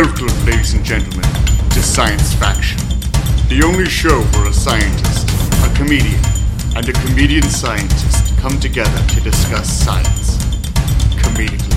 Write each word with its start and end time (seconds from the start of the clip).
Welcome, 0.00 0.28
ladies 0.46 0.74
and 0.74 0.84
gentlemen, 0.84 1.28
to 1.70 1.82
Science 1.82 2.32
Faction, 2.34 2.78
the 3.48 3.64
only 3.66 3.86
show 3.86 4.22
where 4.22 4.46
a 4.46 4.52
scientist, 4.52 5.28
a 5.64 5.74
comedian, 5.74 6.20
and 6.76 6.88
a 6.88 6.92
comedian 6.92 7.42
scientist 7.42 8.38
come 8.38 8.60
together 8.60 9.04
to 9.08 9.20
discuss 9.20 9.68
science 9.68 10.36
comedically. 11.16 11.74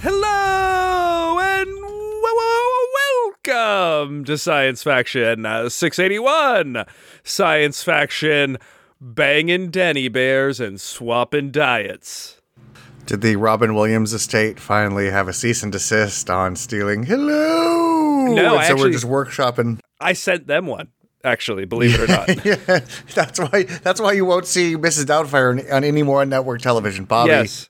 Hello 0.00 1.38
and 1.38 1.70
welcome 3.46 4.24
to 4.24 4.36
Science 4.36 4.82
Faction 4.82 5.46
uh, 5.46 5.68
681. 5.68 6.84
Science 7.22 7.84
Faction 7.84 8.58
banging 9.00 9.70
Denny 9.70 10.08
bears 10.08 10.58
and 10.58 10.80
swapping 10.80 11.52
diets. 11.52 12.41
Did 13.06 13.20
the 13.20 13.36
Robin 13.36 13.74
Williams 13.74 14.12
estate 14.12 14.60
finally 14.60 15.10
have 15.10 15.28
a 15.28 15.32
cease 15.32 15.62
and 15.62 15.72
desist 15.72 16.30
on 16.30 16.56
stealing? 16.56 17.02
Hello. 17.02 18.26
No, 18.26 18.56
and 18.56 18.64
so 18.66 18.72
actually- 18.72 18.80
we're 18.80 18.92
just 18.92 19.06
workshopping. 19.06 19.80
I 20.00 20.14
sent 20.14 20.46
them 20.48 20.66
one, 20.66 20.88
actually, 21.22 21.64
believe 21.64 21.94
it 21.94 22.00
or 22.00 22.06
not. 22.08 22.44
yeah, 22.44 22.80
that's 23.14 23.38
why. 23.38 23.64
That's 23.64 24.00
why 24.00 24.12
you 24.12 24.24
won't 24.24 24.46
see 24.46 24.74
Mrs. 24.76 25.04
Doubtfire 25.06 25.50
on, 25.50 25.72
on 25.72 25.84
any 25.84 26.02
more 26.02 26.24
network 26.26 26.60
television. 26.60 27.04
Bobby 27.04 27.30
yes. 27.30 27.68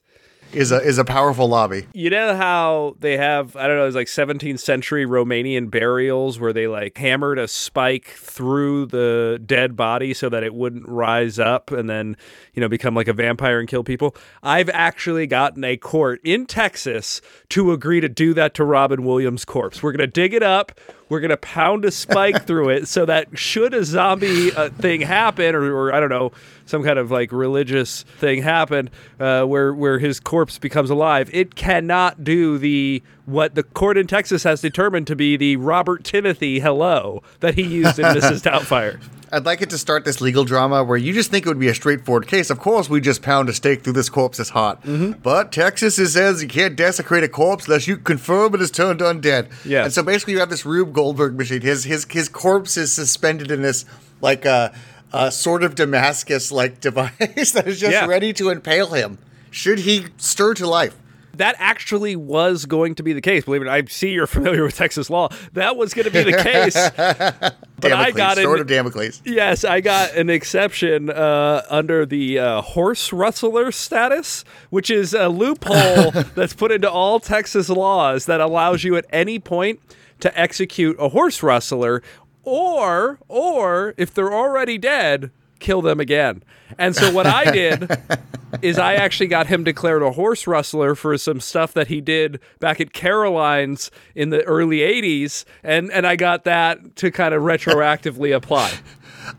Is 0.53 0.71
a 0.71 0.81
is 0.81 0.97
a 0.97 1.05
powerful 1.05 1.47
lobby. 1.47 1.87
You 1.93 2.09
know 2.09 2.35
how 2.35 2.95
they 2.99 3.17
have, 3.17 3.55
I 3.55 3.67
don't 3.67 3.77
know, 3.77 3.85
it's 3.85 3.95
like 3.95 4.07
17th 4.07 4.59
century 4.59 5.05
Romanian 5.05 5.69
burials 5.69 6.39
where 6.39 6.53
they 6.53 6.67
like 6.67 6.97
hammered 6.97 7.39
a 7.39 7.47
spike 7.47 8.07
through 8.07 8.87
the 8.87 9.41
dead 9.45 9.75
body 9.75 10.13
so 10.13 10.29
that 10.29 10.43
it 10.43 10.53
wouldn't 10.53 10.87
rise 10.87 11.39
up 11.39 11.71
and 11.71 11.89
then, 11.89 12.17
you 12.53 12.61
know, 12.61 12.69
become 12.69 12.95
like 12.95 13.07
a 13.07 13.13
vampire 13.13 13.59
and 13.59 13.67
kill 13.67 13.83
people? 13.83 14.15
I've 14.41 14.69
actually 14.69 15.27
gotten 15.27 15.63
a 15.63 15.77
court 15.77 16.21
in 16.23 16.45
Texas 16.45 17.21
to 17.49 17.71
agree 17.71 18.01
to 18.01 18.09
do 18.09 18.33
that 18.33 18.53
to 18.55 18.63
Robin 18.63 19.03
Williams' 19.03 19.45
corpse. 19.45 19.81
We're 19.81 19.91
going 19.91 19.99
to 19.99 20.07
dig 20.07 20.33
it 20.33 20.43
up. 20.43 20.71
We're 21.09 21.19
going 21.19 21.29
to 21.29 21.37
pound 21.37 21.85
a 21.85 21.91
spike 21.91 22.43
through 22.47 22.69
it 22.69 22.87
so 22.87 23.05
that 23.05 23.37
should 23.37 23.73
a 23.73 23.83
zombie 23.83 24.51
uh, 24.53 24.69
thing 24.69 25.01
happen, 25.01 25.55
or, 25.55 25.73
or 25.75 25.93
I 25.93 25.99
don't 25.99 26.09
know, 26.09 26.31
some 26.65 26.83
kind 26.83 26.97
of 26.97 27.11
like 27.11 27.31
religious 27.31 28.03
thing 28.19 28.41
happen 28.41 28.89
uh, 29.19 29.43
where, 29.43 29.73
where 29.73 29.99
his 29.99 30.19
corpse 30.19 30.57
becomes 30.57 30.89
alive, 30.89 31.29
it 31.33 31.55
cannot 31.55 32.23
do 32.23 32.57
the 32.57 33.03
what 33.25 33.55
the 33.55 33.63
court 33.63 33.97
in 33.97 34.05
Texas 34.05 34.43
has 34.43 34.59
determined 34.61 35.07
to 35.07 35.15
be 35.15 35.37
the 35.37 35.55
Robert 35.55 36.03
Timothy 36.03 36.59
hello 36.59 37.23
that 37.39 37.55
he 37.55 37.63
used 37.63 37.97
in 37.97 38.05
Mrs. 38.05 38.41
Doubtfire. 38.43 38.99
I'd 39.33 39.45
like 39.45 39.61
it 39.61 39.69
to 39.71 39.77
start 39.77 40.05
this 40.05 40.21
legal 40.21 40.45
drama 40.45 40.83
where 40.83 40.97
you 40.97 41.11
just 41.11 41.31
think 41.31 41.45
it 41.45 41.49
would 41.49 41.59
be 41.59 41.67
a 41.67 41.73
straightforward 41.75 42.27
case. 42.27 42.49
Of 42.49 42.59
course, 42.59 42.89
we 42.89 43.01
just 43.01 43.21
pound 43.21 43.49
a 43.49 43.53
stake 43.53 43.83
through 43.83 43.93
this 43.93 44.09
corpse 44.09 44.37
that's 44.37 44.51
hot. 44.51 44.83
Mm-hmm. 44.83 45.19
But 45.23 45.51
Texas 45.51 45.97
it 45.97 46.09
says 46.09 46.41
you 46.43 46.47
can't 46.47 46.75
desecrate 46.75 47.23
a 47.23 47.27
corpse 47.27 47.65
unless 47.67 47.87
you 47.87 47.97
confirm 47.97 48.53
it 48.55 48.61
is 48.61 48.69
turned 48.71 48.99
undead. 48.99 49.49
Yes. 49.65 49.85
And 49.85 49.93
so 49.93 50.03
basically, 50.03 50.33
you 50.33 50.39
have 50.39 50.49
this 50.49 50.65
Rube 50.65 50.93
Goldberg 50.93 51.35
machine. 51.37 51.61
His 51.61 51.83
his 51.83 52.05
his 52.09 52.29
corpse 52.29 52.77
is 52.77 52.93
suspended 52.93 53.49
in 53.51 53.61
this 53.63 53.85
like 54.21 54.45
a, 54.45 54.73
a 55.11 55.31
sort 55.31 55.63
of 55.63 55.75
Damascus 55.75 56.51
like 56.51 56.79
device 56.79 57.51
that 57.51 57.67
is 57.67 57.79
just 57.79 57.91
Yeah. 57.93 58.05
ready 58.05 58.33
to 58.33 58.49
impale 58.49 58.87
him. 58.93 59.17
Should 59.51 59.79
he 59.79 60.07
stir 60.17 60.53
to 60.55 60.67
life? 60.67 60.95
That 61.35 61.55
actually 61.57 62.15
was 62.15 62.65
going 62.65 62.95
to 62.95 63.03
be 63.03 63.13
the 63.13 63.21
case. 63.21 63.45
Believe 63.45 63.63
it, 63.63 63.67
I 63.67 63.83
see 63.85 64.11
you're 64.11 64.27
familiar 64.39 64.63
with 64.63 64.75
Texas 64.75 65.09
law. 65.09 65.29
That 65.53 65.75
was 65.77 65.93
going 65.93 66.05
to 66.05 66.11
be 66.11 66.23
the 66.23 66.37
case. 66.37 66.75
but 67.79 67.91
I 67.91 68.11
got 68.11 68.37
sword 68.37 68.59
an, 68.59 68.61
of 68.61 68.67
Damocles. 68.67 69.21
Yes, 69.25 69.63
I 69.63 69.81
got 69.81 70.13
an 70.15 70.29
exception 70.29 71.09
uh, 71.09 71.63
under 71.69 72.05
the 72.05 72.39
uh, 72.39 72.61
horse 72.61 73.11
rustler 73.11 73.71
status, 73.71 74.45
which 74.69 74.89
is 74.89 75.13
a 75.13 75.29
loophole 75.29 76.11
that's 76.35 76.53
put 76.53 76.71
into 76.71 76.89
all 76.89 77.19
Texas 77.19 77.69
laws 77.69 78.25
that 78.25 78.39
allows 78.39 78.83
you 78.83 78.95
at 78.95 79.05
any 79.11 79.39
point 79.39 79.79
to 80.19 80.39
execute 80.39 80.95
a 80.99 81.09
horse 81.09 81.43
rustler, 81.43 82.01
or 82.43 83.19
or 83.27 83.93
if 83.97 84.13
they're 84.13 84.33
already 84.33 84.77
dead, 84.77 85.31
kill 85.59 85.81
them 85.81 85.99
again. 85.99 86.43
And 86.77 86.95
so 86.95 87.11
what 87.11 87.27
I 87.27 87.51
did 87.51 87.89
is 88.61 88.77
I 88.77 88.95
actually 88.95 89.27
got 89.27 89.47
him 89.47 89.63
declared 89.63 90.01
a 90.01 90.11
horse 90.11 90.47
rustler 90.47 90.95
for 90.95 91.17
some 91.17 91.39
stuff 91.39 91.73
that 91.73 91.87
he 91.87 92.01
did 92.01 92.39
back 92.59 92.79
at 92.79 92.93
Caroline's 92.93 93.91
in 94.15 94.29
the 94.29 94.43
early 94.43 94.79
80s 94.79 95.45
and 95.63 95.91
and 95.91 96.05
I 96.05 96.15
got 96.15 96.43
that 96.43 96.95
to 96.97 97.11
kind 97.11 97.33
of 97.33 97.43
retroactively 97.43 98.35
apply. 98.35 98.71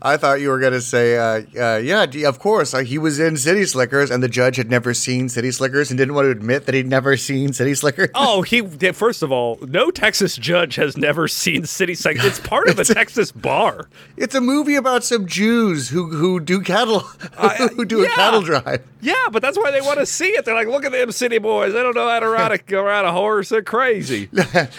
I 0.01 0.17
thought 0.17 0.41
you 0.41 0.49
were 0.49 0.59
going 0.59 0.73
to 0.73 0.81
say, 0.81 1.17
uh, 1.17 1.43
uh, 1.59 1.77
yeah, 1.77 2.05
of 2.27 2.39
course. 2.39 2.73
Uh, 2.73 2.79
he 2.79 2.97
was 2.97 3.19
in 3.19 3.37
City 3.37 3.65
Slickers, 3.65 4.09
and 4.09 4.23
the 4.23 4.27
judge 4.27 4.55
had 4.55 4.69
never 4.69 4.93
seen 4.93 5.29
City 5.29 5.51
Slickers 5.51 5.91
and 5.91 5.97
didn't 5.97 6.15
want 6.15 6.25
to 6.25 6.31
admit 6.31 6.65
that 6.65 6.75
he'd 6.75 6.87
never 6.87 7.17
seen 7.17 7.53
City 7.53 7.75
Slickers. 7.75 8.09
Oh, 8.27 8.41
he 8.41 8.61
did. 8.61 8.95
First 8.95 9.21
of 9.23 9.31
all, 9.31 9.59
no 9.61 9.91
Texas 9.91 10.35
judge 10.35 10.75
has 10.75 10.97
never 10.97 11.27
seen 11.27 11.65
City 11.65 11.93
Slickers. 11.93 12.25
It's 12.25 12.39
part 12.39 12.67
of 12.67 12.79
a 12.79 12.83
Texas 12.83 13.31
bar. 13.31 13.87
It's 14.17 14.33
a 14.33 14.41
movie 14.41 14.75
about 14.75 15.03
some 15.03 15.27
Jews 15.27 15.89
who 15.89 16.07
who 16.07 16.39
do 16.39 16.61
cattle 16.61 17.03
who 17.75 17.85
do 17.85 18.01
yeah. 18.01 18.07
a 18.07 18.09
cattle 18.11 18.41
drive. 18.41 18.83
Yeah, 19.01 19.13
but 19.31 19.41
that's 19.41 19.57
why 19.57 19.71
they 19.71 19.81
want 19.81 19.99
to 19.99 20.05
see 20.05 20.29
it. 20.29 20.45
They're 20.45 20.55
like, 20.55 20.67
look 20.67 20.85
at 20.85 20.91
them 20.91 21.11
city 21.11 21.37
boys. 21.37 21.73
They 21.73 21.83
don't 21.83 21.95
know 21.95 22.09
how 22.09 22.19
to 22.19 22.27
ride 22.27 22.59
a, 22.71 22.81
ride 22.81 23.05
a 23.05 23.11
horse. 23.11 23.49
They're 23.49 23.61
crazy. 23.61 24.29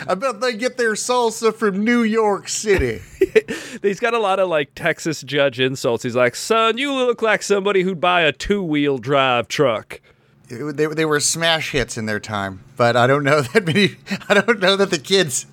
I 0.09 0.15
bet 0.15 0.41
they 0.41 0.57
get 0.57 0.77
their 0.77 0.93
salsa 0.93 1.55
from 1.55 1.85
New 1.85 2.03
York 2.03 2.49
City. 2.49 3.01
He's 3.83 4.01
got 4.01 4.15
a 4.15 4.19
lot 4.19 4.39
of 4.39 4.49
like 4.49 4.75
Texas 4.75 5.23
judge 5.23 5.61
insults. 5.61 6.03
He's 6.03 6.17
like, 6.17 6.35
son, 6.35 6.79
you 6.79 6.93
look 6.93 7.23
like 7.23 7.43
somebody 7.43 7.83
who'd 7.83 8.01
buy 8.01 8.23
a 8.23 8.33
two 8.33 8.63
wheel 8.63 8.99
drive 8.99 9.49
truck. 9.49 10.01
It- 10.49 10.77
they, 10.77 10.87
they 10.87 11.05
were 11.05 11.21
smash 11.21 11.73
hits 11.73 11.97
in 11.99 12.07
their 12.07 12.21
time, 12.21 12.63
but 12.77 12.97
I 12.97 13.07
don't 13.07 13.25
know 13.25 13.41
that 13.43 13.65
many. 13.65 13.97
I 14.29 14.35
don't 14.35 14.61
know 14.61 14.77
that 14.77 14.91
the 14.91 14.99
kids 14.99 15.47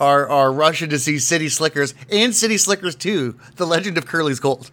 are 0.00 0.28
are 0.28 0.52
rushing 0.52 0.90
to 0.90 0.98
see 0.98 1.18
City 1.18 1.48
Slickers 1.48 1.94
and 2.10 2.34
City 2.34 2.58
Slickers 2.58 2.94
2, 2.96 3.38
The 3.56 3.66
Legend 3.66 3.98
of 3.98 4.06
Curly's 4.06 4.40
Gold. 4.40 4.70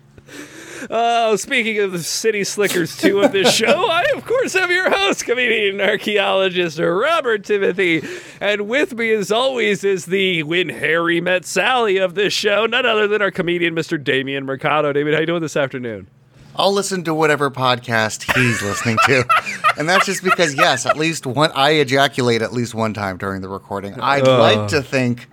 Oh, 0.89 1.35
speaking 1.35 1.79
of 1.79 1.91
the 1.91 1.99
City 1.99 2.43
Slickers 2.43 2.97
2 2.97 3.21
of 3.21 3.31
this 3.31 3.53
show, 3.55 3.89
I, 3.89 4.03
of 4.15 4.25
course, 4.25 4.55
am 4.55 4.69
your 4.71 4.89
host, 4.89 5.25
comedian, 5.25 5.79
and 5.79 5.89
archaeologist, 5.89 6.79
Robert 6.79 7.43
Timothy. 7.43 8.01
And 8.39 8.67
with 8.67 8.95
me, 8.95 9.11
as 9.11 9.31
always, 9.31 9.83
is 9.83 10.05
the 10.05 10.43
When 10.43 10.69
Harry 10.69 11.21
Met 11.21 11.45
Sally 11.45 11.97
of 11.97 12.15
this 12.15 12.33
show, 12.33 12.65
none 12.65 12.85
other 12.85 13.07
than 13.07 13.21
our 13.21 13.31
comedian, 13.31 13.75
Mr. 13.75 14.01
Damien 14.01 14.45
Mercado. 14.45 14.93
Damien, 14.93 15.13
how 15.13 15.19
you 15.19 15.25
doing 15.25 15.41
this 15.41 15.57
afternoon? 15.57 16.07
I'll 16.55 16.73
listen 16.73 17.03
to 17.03 17.13
whatever 17.13 17.51
podcast 17.51 18.33
he's 18.35 18.61
listening 18.61 18.97
to. 19.05 19.25
And 19.77 19.87
that's 19.87 20.07
just 20.07 20.23
because, 20.23 20.55
yes, 20.55 20.87
at 20.87 20.97
least 20.97 21.27
one, 21.27 21.51
I 21.53 21.73
ejaculate 21.73 22.41
at 22.41 22.51
least 22.51 22.73
one 22.73 22.95
time 22.95 23.17
during 23.17 23.41
the 23.41 23.47
recording. 23.47 23.93
I'd 23.99 24.25
like 24.27 24.69
to 24.69 24.81
think 24.81 25.27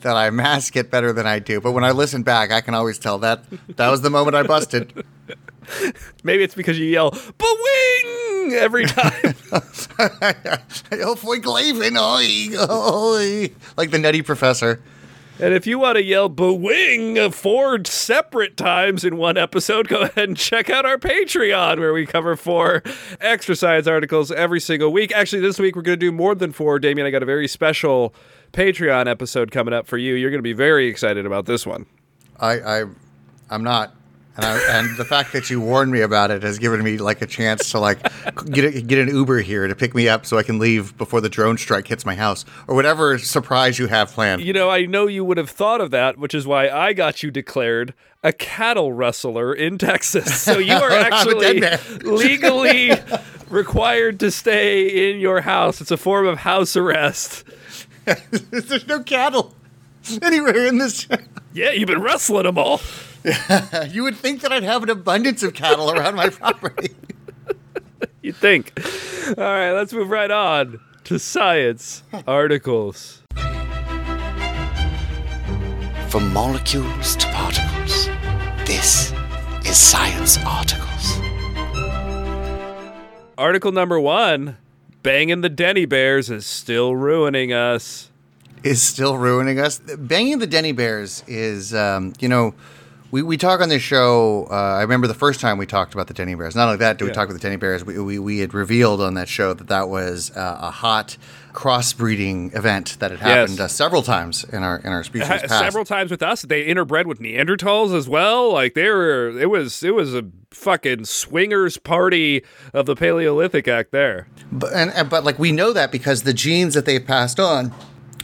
that 0.00 0.16
I 0.16 0.30
mask 0.30 0.76
it 0.76 0.90
better 0.90 1.12
than 1.12 1.26
I 1.26 1.38
do, 1.38 1.60
but 1.60 1.72
when 1.72 1.84
I 1.84 1.90
listen 1.90 2.22
back, 2.22 2.50
I 2.50 2.60
can 2.60 2.74
always 2.74 2.98
tell 2.98 3.18
that 3.18 3.44
that 3.76 3.88
was 3.90 4.02
the 4.02 4.10
moment 4.10 4.36
I 4.36 4.42
busted. 4.42 5.04
Maybe 6.22 6.42
it's 6.42 6.54
because 6.54 6.78
you 6.78 6.86
yell, 6.86 7.10
Bwing! 7.10 8.52
every 8.52 8.86
time. 8.86 9.12
Foinkleven, 11.18 11.96
oi, 11.98 12.56
oi. 12.70 13.50
Like 13.76 13.90
the 13.90 13.98
nutty 13.98 14.22
professor. 14.22 14.80
And 15.40 15.54
if 15.54 15.66
you 15.66 15.78
want 15.78 15.96
to 15.96 16.02
yell 16.02 16.28
Bwing 16.28 17.32
four 17.32 17.84
separate 17.84 18.56
times 18.56 19.04
in 19.04 19.16
one 19.16 19.36
episode, 19.36 19.88
go 19.88 20.02
ahead 20.02 20.28
and 20.28 20.36
check 20.36 20.70
out 20.70 20.84
our 20.84 20.98
Patreon 20.98 21.78
where 21.78 21.92
we 21.92 22.06
cover 22.06 22.36
four 22.36 22.82
exercise 23.20 23.86
articles 23.86 24.30
every 24.30 24.60
single 24.60 24.92
week. 24.92 25.12
Actually, 25.12 25.42
this 25.42 25.58
week 25.58 25.76
we're 25.76 25.82
going 25.82 25.98
to 25.98 26.06
do 26.06 26.12
more 26.12 26.34
than 26.34 26.52
four. 26.52 26.78
Damien, 26.78 27.06
I 27.06 27.10
got 27.10 27.22
a 27.22 27.26
very 27.26 27.48
special 27.48 28.14
Patreon 28.52 29.06
episode 29.06 29.50
coming 29.50 29.74
up 29.74 29.86
for 29.86 29.98
you. 29.98 30.14
You're 30.14 30.30
going 30.30 30.38
to 30.38 30.42
be 30.42 30.52
very 30.52 30.88
excited 30.88 31.26
about 31.26 31.46
this 31.46 31.66
one. 31.66 31.86
I, 32.40 32.60
I, 32.60 32.84
I'm 33.50 33.62
not. 33.62 33.94
And, 34.38 34.46
I, 34.46 34.78
and 34.78 34.96
the 34.96 35.04
fact 35.04 35.32
that 35.32 35.50
you 35.50 35.60
warned 35.60 35.90
me 35.90 36.00
about 36.00 36.30
it 36.30 36.44
has 36.44 36.60
given 36.60 36.80
me 36.84 36.98
like 36.98 37.20
a 37.22 37.26
chance 37.26 37.72
to 37.72 37.80
like 37.80 37.98
get 38.44 38.72
a, 38.72 38.80
get 38.80 39.00
an 39.00 39.08
Uber 39.08 39.40
here 39.40 39.66
to 39.66 39.74
pick 39.74 39.96
me 39.96 40.08
up 40.08 40.24
so 40.24 40.38
I 40.38 40.44
can 40.44 40.60
leave 40.60 40.96
before 40.96 41.20
the 41.20 41.28
drone 41.28 41.58
strike 41.58 41.88
hits 41.88 42.06
my 42.06 42.14
house 42.14 42.44
or 42.68 42.76
whatever 42.76 43.18
surprise 43.18 43.80
you 43.80 43.88
have 43.88 44.12
planned. 44.12 44.42
You 44.42 44.52
know, 44.52 44.70
I 44.70 44.86
know 44.86 45.08
you 45.08 45.24
would 45.24 45.38
have 45.38 45.50
thought 45.50 45.80
of 45.80 45.90
that, 45.90 46.18
which 46.18 46.34
is 46.34 46.46
why 46.46 46.68
I 46.68 46.92
got 46.92 47.20
you 47.24 47.32
declared 47.32 47.94
a 48.22 48.32
cattle 48.32 48.92
rustler 48.92 49.52
in 49.52 49.76
Texas. 49.76 50.40
So 50.40 50.58
you 50.58 50.74
are 50.74 50.90
actually 50.92 51.60
legally 52.02 52.92
required 53.50 54.20
to 54.20 54.30
stay 54.30 55.10
in 55.10 55.18
your 55.18 55.40
house. 55.40 55.80
It's 55.80 55.90
a 55.90 55.96
form 55.96 56.28
of 56.28 56.38
house 56.38 56.76
arrest. 56.76 57.42
There's 58.04 58.86
no 58.86 59.02
cattle 59.02 59.52
anywhere 60.22 60.66
in 60.66 60.78
this. 60.78 61.08
Yeah, 61.52 61.72
you've 61.72 61.88
been 61.88 62.02
rustling 62.02 62.44
them 62.44 62.56
all. 62.56 62.80
You 63.88 64.02
would 64.04 64.16
think 64.16 64.42
that 64.42 64.52
I'd 64.52 64.62
have 64.62 64.82
an 64.82 64.90
abundance 64.90 65.42
of 65.42 65.54
cattle 65.54 65.90
around 65.90 66.14
my 66.14 66.28
property. 66.28 66.94
You'd 68.22 68.36
think. 68.36 68.72
All 69.28 69.44
right, 69.44 69.72
let's 69.72 69.92
move 69.92 70.10
right 70.10 70.30
on 70.30 70.80
to 71.04 71.18
science 71.18 72.02
articles. 72.26 73.22
From 76.08 76.32
molecules 76.32 77.16
to 77.16 77.26
particles, 77.28 78.06
this 78.66 79.12
is 79.64 79.76
Science 79.76 80.38
Articles. 80.46 81.18
Article 83.36 83.72
number 83.72 84.00
one 84.00 84.56
banging 85.02 85.42
the 85.42 85.48
Denny 85.48 85.84
Bears 85.84 86.30
is 86.30 86.46
still 86.46 86.96
ruining 86.96 87.52
us. 87.52 88.10
Is 88.62 88.82
still 88.82 89.16
ruining 89.16 89.60
us. 89.60 89.78
Banging 89.78 90.38
the 90.38 90.46
Denny 90.46 90.72
Bears 90.72 91.22
is, 91.28 91.72
um, 91.74 92.14
you 92.18 92.28
know, 92.28 92.54
we, 93.10 93.22
we 93.22 93.36
talk 93.36 93.60
on 93.60 93.68
this 93.68 93.82
show. 93.82 94.46
Uh, 94.50 94.54
I 94.54 94.82
remember 94.82 95.06
the 95.06 95.14
first 95.14 95.40
time 95.40 95.56
we 95.58 95.66
talked 95.66 95.94
about 95.94 96.08
the 96.08 96.14
Denny 96.14 96.34
Bears. 96.34 96.54
Not 96.54 96.66
only 96.66 96.76
that, 96.78 96.98
do 96.98 97.04
we 97.06 97.10
Yeah. 97.10 97.14
talk 97.14 97.24
about 97.28 97.34
the 97.34 97.40
Denny 97.40 97.56
Bears? 97.56 97.84
We, 97.84 97.98
we, 97.98 98.18
we 98.18 98.38
had 98.40 98.52
revealed 98.54 99.00
on 99.00 99.14
that 99.14 99.28
show 99.28 99.54
that 99.54 99.68
that 99.68 99.88
was 99.88 100.30
uh, 100.36 100.58
a 100.60 100.70
hot 100.70 101.16
crossbreeding 101.54 102.54
event 102.56 102.96
that 103.00 103.10
had 103.10 103.20
happened 103.20 103.58
Yes. 103.58 103.60
uh, 103.60 103.68
several 103.68 104.02
times 104.02 104.44
in 104.44 104.62
our 104.62 104.76
in 104.78 104.92
our 104.92 105.02
species 105.02 105.26
Ha- 105.28 105.38
past. 105.40 105.58
Several 105.58 105.84
times 105.84 106.10
with 106.10 106.22
us, 106.22 106.42
they 106.42 106.64
interbred 106.66 107.06
with 107.06 107.18
Neanderthals 107.20 107.94
as 107.94 108.08
well. 108.08 108.52
Like 108.52 108.74
they 108.74 108.88
were, 108.88 109.30
it 109.38 109.50
was, 109.50 109.82
it 109.82 109.94
was 109.94 110.14
a 110.14 110.24
fucking 110.50 111.04
swingers 111.06 111.76
party 111.76 112.42
of 112.72 112.86
the 112.86 112.94
Paleolithic 112.94 113.66
act 113.68 113.90
there. 113.90 114.28
But, 114.52 114.72
and, 114.72 114.90
and 114.92 115.10
but 115.10 115.24
like 115.24 115.38
we 115.38 115.50
know 115.52 115.72
that 115.72 115.90
because 115.92 116.22
the 116.22 116.32
genes 116.34 116.74
that 116.74 116.84
they've 116.86 117.04
passed 117.04 117.40
on 117.40 117.72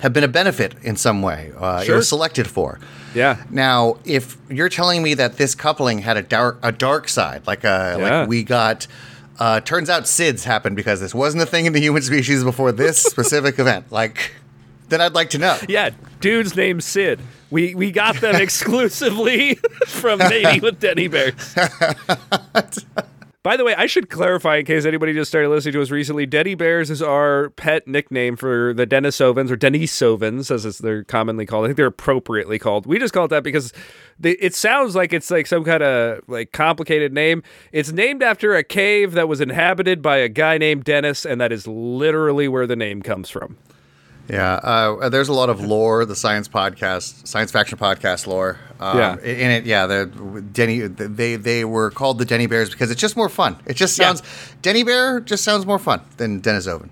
have 0.01 0.13
been 0.13 0.25
a 0.25 0.29
benefit 0.29 0.75
in 0.83 0.97
some 0.97 1.23
way. 1.23 1.53
Uh, 1.59 1.85
It 1.87 1.93
was 1.93 2.09
selected 2.09 2.47
for. 2.47 2.79
Yeah. 3.15 3.37
Now, 3.51 3.99
if 4.05 4.37
you're 4.51 4.69
telling 4.69 5.03
me 5.03 5.15
that 5.15 5.37
this 5.37 5.55
coupling 5.55 6.01
had 6.01 6.17
a 6.17 6.23
dark 6.23 6.59
a 6.63 6.73
dark 6.73 7.09
side, 7.09 7.47
like 7.47 7.65
uh 7.65 7.97
Yeah. 7.99 8.19
like 8.21 8.29
we 8.29 8.43
got. 8.43 8.87
Uh, 9.37 9.59
turns 9.61 9.91
out 9.91 10.05
SIDS 10.05 10.45
happened 10.45 10.77
because 10.77 11.01
this 11.01 11.13
wasn't 11.13 11.43
a 11.43 11.47
thing 11.47 11.67
in 11.67 11.73
the 11.73 11.81
human 11.81 12.03
species 12.11 12.45
before 12.45 12.71
this 12.71 13.03
specific 13.03 13.59
event. 13.59 13.91
Like, 13.91 14.31
then 14.91 15.01
I'd 15.01 15.15
like 15.15 15.31
to 15.31 15.39
know. 15.39 15.59
Yeah, 15.69 15.91
dude's 16.21 16.55
named 16.55 16.85
Sid. 16.85 17.19
We 17.51 17.75
we 17.75 17.91
got 17.91 18.21
them 18.21 18.37
exclusively 18.47 19.55
from 19.87 20.19
mating 20.21 20.61
with 20.63 20.79
Denny 20.79 21.09
Bears. 21.09 21.55
By 23.45 23.59
the 23.59 23.65
way, 23.65 23.75
I 23.75 23.85
should 23.85 24.09
clarify 24.09 24.57
in 24.57 24.65
case 24.65 24.87
anybody 24.87 25.13
just 25.13 25.31
started 25.31 25.51
listening 25.51 25.75
to 25.75 25.83
us 25.83 25.91
recently. 25.91 26.25
Denny 26.25 26.55
Bears 26.55 26.91
is 26.91 27.03
our 27.03 27.51
pet 27.51 27.87
nickname 27.87 28.37
for 28.37 28.73
the 28.73 28.87
Denisovans 28.87 29.51
or 29.51 29.57
Denisovans, 29.59 30.51
as 30.51 30.79
they're 30.79 31.05
commonly 31.05 31.45
called. 31.45 31.67
I 31.67 31.69
think 31.69 31.77
they're 31.77 31.85
appropriately 31.85 32.59
called. 32.59 32.87
We 32.87 32.99
just 32.99 33.13
call 33.13 33.27
it 33.27 33.29
that 33.29 33.45
because 33.45 33.75
they, 34.19 34.31
it 34.31 34.55
sounds 34.55 34.97
like 34.97 35.13
it's 35.13 35.31
like 35.31 35.47
some 35.47 35.63
kind 35.63 35.83
of 35.83 36.23
like 36.27 36.53
complicated 36.53 37.13
name. 37.13 37.43
It's 37.71 37.93
named 37.93 38.23
after 38.23 38.55
a 38.55 38.65
cave 38.65 39.13
that 39.13 39.29
was 39.29 39.43
inhabited 39.43 40.01
by 40.01 40.17
a 40.17 40.31
guy 40.31 40.57
named 40.57 40.85
Dennis, 40.85 41.27
and 41.27 41.39
that 41.39 41.53
is 41.53 41.67
literally 41.67 42.49
where 42.49 42.67
the 42.67 42.77
name 42.77 43.03
comes 43.03 43.29
from. 43.29 43.59
Yeah, 44.29 44.55
uh, 44.55 45.09
there's 45.11 45.29
a 45.29 45.35
lot 45.35 45.51
of 45.51 45.61
lore, 45.61 46.05
the 46.07 46.17
science 46.17 46.49
podcast, 46.49 47.27
science 47.27 47.53
faction 47.53 47.77
podcast 47.77 48.27
lore. 48.27 48.59
Um, 48.81 48.97
Yeah. 48.99 49.17
in 49.21 49.51
it, 49.51 49.65
yeah, 49.67 49.87
the 49.87 50.07
Denny, 50.53 50.81
they 50.81 51.37
they 51.37 51.65
were 51.65 51.91
called 51.91 52.19
the 52.19 52.25
Denny 52.25 52.47
Bears 52.47 52.71
because 52.71 52.91
it's 52.91 53.01
just 53.01 53.17
more 53.17 53.29
fun. 53.29 53.57
It 53.67 53.75
just 53.75 53.99
Yeah. 53.99 54.07
sounds 54.07 54.23
Denny 54.63 54.83
Bear 54.83 55.21
just 55.21 55.45
sounds 55.45 55.67
more 55.67 55.79
fun 55.79 56.01
than 56.17 56.41
Denisovan. 56.41 56.89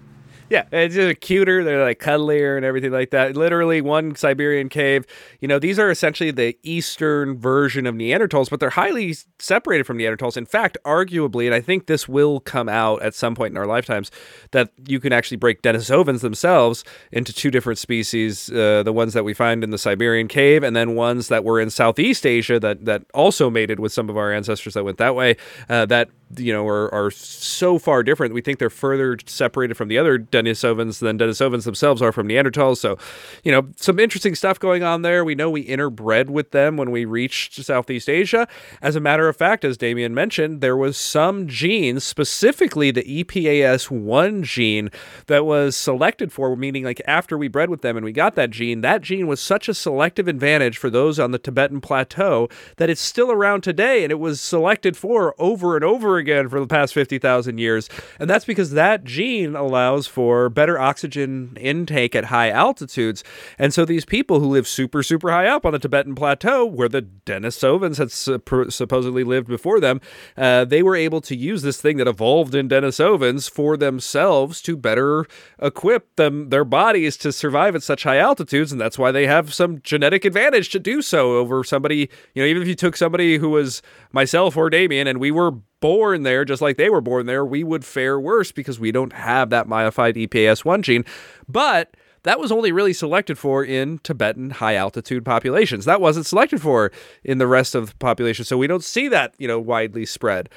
Yeah, 0.52 0.66
it's 0.70 0.94
just 0.94 1.22
cuter. 1.22 1.64
They're 1.64 1.82
like 1.82 1.98
cuddlier 1.98 2.58
and 2.58 2.66
everything 2.66 2.92
like 2.92 3.08
that. 3.12 3.34
Literally, 3.34 3.80
one 3.80 4.14
Siberian 4.14 4.68
cave. 4.68 5.06
You 5.40 5.48
know, 5.48 5.58
these 5.58 5.78
are 5.78 5.90
essentially 5.90 6.30
the 6.30 6.58
eastern 6.62 7.38
version 7.38 7.86
of 7.86 7.94
Neanderthals, 7.94 8.50
but 8.50 8.60
they're 8.60 8.68
highly 8.68 9.16
separated 9.38 9.84
from 9.84 9.96
Neanderthals. 9.96 10.36
In 10.36 10.44
fact, 10.44 10.76
arguably, 10.84 11.46
and 11.46 11.54
I 11.54 11.62
think 11.62 11.86
this 11.86 12.06
will 12.06 12.38
come 12.38 12.68
out 12.68 13.00
at 13.00 13.14
some 13.14 13.34
point 13.34 13.52
in 13.52 13.56
our 13.56 13.64
lifetimes, 13.64 14.10
that 14.50 14.68
you 14.86 15.00
can 15.00 15.10
actually 15.10 15.38
break 15.38 15.62
Denisovans 15.62 16.20
themselves 16.20 16.84
into 17.10 17.32
two 17.32 17.50
different 17.50 17.78
species: 17.78 18.52
uh, 18.52 18.82
the 18.82 18.92
ones 18.92 19.14
that 19.14 19.24
we 19.24 19.32
find 19.32 19.64
in 19.64 19.70
the 19.70 19.78
Siberian 19.78 20.28
cave, 20.28 20.62
and 20.62 20.76
then 20.76 20.94
ones 20.94 21.28
that 21.28 21.44
were 21.44 21.60
in 21.60 21.70
Southeast 21.70 22.26
Asia 22.26 22.60
that 22.60 22.84
that 22.84 23.04
also 23.14 23.48
mated 23.48 23.80
with 23.80 23.90
some 23.90 24.10
of 24.10 24.18
our 24.18 24.30
ancestors 24.30 24.74
that 24.74 24.84
went 24.84 24.98
that 24.98 25.14
way. 25.14 25.34
Uh, 25.70 25.86
that 25.86 26.10
you 26.36 26.52
know 26.52 26.66
are, 26.66 26.92
are 26.92 27.10
so 27.10 27.78
far 27.78 28.02
different. 28.02 28.34
We 28.34 28.40
think 28.40 28.58
they're 28.58 28.70
further 28.70 29.18
separated 29.26 29.76
from 29.76 29.88
the 29.88 29.98
other 29.98 30.18
Denisovans 30.18 30.98
than 31.00 31.18
Denisovans 31.18 31.64
themselves 31.64 32.02
are 32.02 32.12
from 32.12 32.28
Neanderthals. 32.28 32.78
So, 32.78 32.98
you 33.44 33.52
know, 33.52 33.68
some 33.76 33.98
interesting 33.98 34.34
stuff 34.34 34.58
going 34.58 34.82
on 34.82 35.02
there. 35.02 35.24
We 35.24 35.34
know 35.34 35.50
we 35.50 35.66
interbred 35.66 36.28
with 36.28 36.50
them 36.50 36.76
when 36.76 36.90
we 36.90 37.04
reached 37.04 37.54
Southeast 37.54 38.08
Asia. 38.08 38.46
As 38.80 38.96
a 38.96 39.00
matter 39.00 39.28
of 39.28 39.36
fact, 39.36 39.64
as 39.64 39.76
Damien 39.76 40.14
mentioned, 40.14 40.60
there 40.60 40.76
was 40.76 40.96
some 40.96 41.46
genes, 41.46 42.04
specifically 42.04 42.90
the 42.90 43.02
E 43.10 43.24
EPAS1 43.24 44.42
gene, 44.42 44.90
that 45.26 45.44
was 45.44 45.76
selected 45.76 46.32
for, 46.32 46.56
meaning 46.56 46.84
like 46.84 47.00
after 47.06 47.38
we 47.38 47.48
bred 47.48 47.70
with 47.70 47.82
them 47.82 47.96
and 47.96 48.04
we 48.04 48.12
got 48.12 48.34
that 48.34 48.50
gene, 48.50 48.80
that 48.80 49.02
gene 49.02 49.26
was 49.26 49.40
such 49.40 49.68
a 49.68 49.74
selective 49.74 50.28
advantage 50.28 50.78
for 50.78 50.90
those 50.90 51.18
on 51.18 51.30
the 51.30 51.38
Tibetan 51.38 51.80
plateau 51.80 52.48
that 52.76 52.90
it's 52.90 53.00
still 53.00 53.30
around 53.30 53.62
today 53.62 54.02
and 54.02 54.10
it 54.10 54.18
was 54.18 54.40
selected 54.40 54.96
for 54.96 55.34
over 55.38 55.76
and 55.76 55.84
over 55.84 56.16
again 56.16 56.21
for 56.24 56.60
the 56.60 56.66
past 56.66 56.94
50,000 56.94 57.58
years. 57.58 57.88
And 58.18 58.28
that's 58.28 58.44
because 58.44 58.72
that 58.72 59.04
gene 59.04 59.54
allows 59.56 60.06
for 60.06 60.48
better 60.48 60.78
oxygen 60.78 61.56
intake 61.60 62.14
at 62.14 62.26
high 62.26 62.50
altitudes. 62.50 63.24
And 63.58 63.72
so 63.72 63.84
these 63.84 64.04
people 64.04 64.40
who 64.40 64.46
live 64.46 64.66
super, 64.66 65.02
super 65.02 65.30
high 65.30 65.46
up 65.46 65.66
on 65.66 65.72
the 65.72 65.78
Tibetan 65.78 66.14
plateau, 66.14 66.64
where 66.64 66.88
the 66.88 67.02
Denisovans 67.02 67.98
had 67.98 68.08
supp- 68.08 68.72
supposedly 68.72 69.24
lived 69.24 69.48
before 69.48 69.80
them, 69.80 70.00
uh, 70.36 70.64
they 70.64 70.82
were 70.82 70.96
able 70.96 71.20
to 71.22 71.36
use 71.36 71.62
this 71.62 71.80
thing 71.80 71.96
that 71.98 72.08
evolved 72.08 72.54
in 72.54 72.68
Denisovans 72.68 73.50
for 73.50 73.76
themselves 73.76 74.62
to 74.62 74.76
better 74.76 75.26
equip 75.60 76.16
them 76.16 76.50
their 76.50 76.64
bodies 76.64 77.16
to 77.18 77.32
survive 77.32 77.74
at 77.74 77.82
such 77.82 78.04
high 78.04 78.18
altitudes, 78.18 78.72
and 78.72 78.80
that's 78.80 78.98
why 78.98 79.12
they 79.12 79.26
have 79.26 79.52
some 79.54 79.80
genetic 79.82 80.24
advantage 80.24 80.70
to 80.70 80.78
do 80.78 81.02
so 81.02 81.36
over 81.36 81.64
somebody. 81.64 82.08
You 82.34 82.42
know, 82.42 82.46
even 82.46 82.62
if 82.62 82.68
you 82.68 82.74
took 82.74 82.96
somebody 82.96 83.38
who 83.38 83.50
was 83.50 83.82
myself 84.12 84.56
or 84.56 84.70
Damien, 84.70 85.06
and 85.06 85.20
we 85.20 85.30
were 85.30 85.52
born 85.82 86.22
there 86.22 86.46
just 86.46 86.62
like 86.62 86.78
they 86.78 86.88
were 86.88 87.02
born 87.02 87.26
there, 87.26 87.44
we 87.44 87.62
would 87.62 87.84
fare 87.84 88.18
worse 88.18 88.52
because 88.52 88.80
we 88.80 88.90
don't 88.90 89.12
have 89.12 89.50
that 89.50 89.68
modified 89.68 90.16
E 90.16 90.26
EPAS1 90.26 90.80
gene. 90.80 91.04
But 91.46 91.94
that 92.22 92.40
was 92.40 92.50
only 92.50 92.72
really 92.72 92.94
selected 92.94 93.36
for 93.36 93.62
in 93.64 93.98
Tibetan 93.98 94.48
high 94.50 94.76
altitude 94.76 95.26
populations. 95.26 95.84
That 95.84 96.00
wasn't 96.00 96.26
selected 96.26 96.62
for 96.62 96.90
in 97.24 97.36
the 97.38 97.46
rest 97.46 97.74
of 97.74 97.90
the 97.90 97.96
population. 97.96 98.46
So 98.46 98.56
we 98.56 98.66
don't 98.66 98.84
see 98.84 99.08
that, 99.08 99.34
you 99.38 99.48
know, 99.48 99.60
widely 99.60 100.06
spread. 100.06 100.48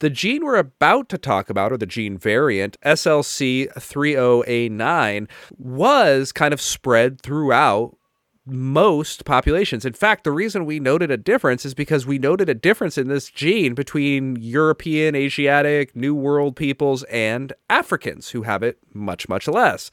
The 0.00 0.10
gene 0.10 0.44
we're 0.44 0.56
about 0.56 1.08
to 1.10 1.18
talk 1.18 1.48
about, 1.48 1.70
or 1.72 1.78
the 1.78 1.86
gene 1.86 2.18
variant, 2.18 2.76
SLC30A9, 2.84 5.28
was 5.56 6.32
kind 6.32 6.52
of 6.52 6.60
spread 6.60 7.20
throughout 7.20 7.96
most 8.46 9.24
populations. 9.24 9.84
In 9.84 9.94
fact, 9.94 10.24
the 10.24 10.32
reason 10.32 10.66
we 10.66 10.78
noted 10.78 11.10
a 11.10 11.16
difference 11.16 11.64
is 11.64 11.74
because 11.74 12.06
we 12.06 12.18
noted 12.18 12.48
a 12.48 12.54
difference 12.54 12.98
in 12.98 13.08
this 13.08 13.30
gene 13.30 13.74
between 13.74 14.36
European, 14.36 15.14
Asiatic, 15.14 15.96
New 15.96 16.14
World 16.14 16.54
peoples, 16.56 17.04
and 17.04 17.52
Africans 17.70 18.30
who 18.30 18.42
have 18.42 18.62
it 18.62 18.78
much, 18.92 19.28
much 19.28 19.48
less. 19.48 19.90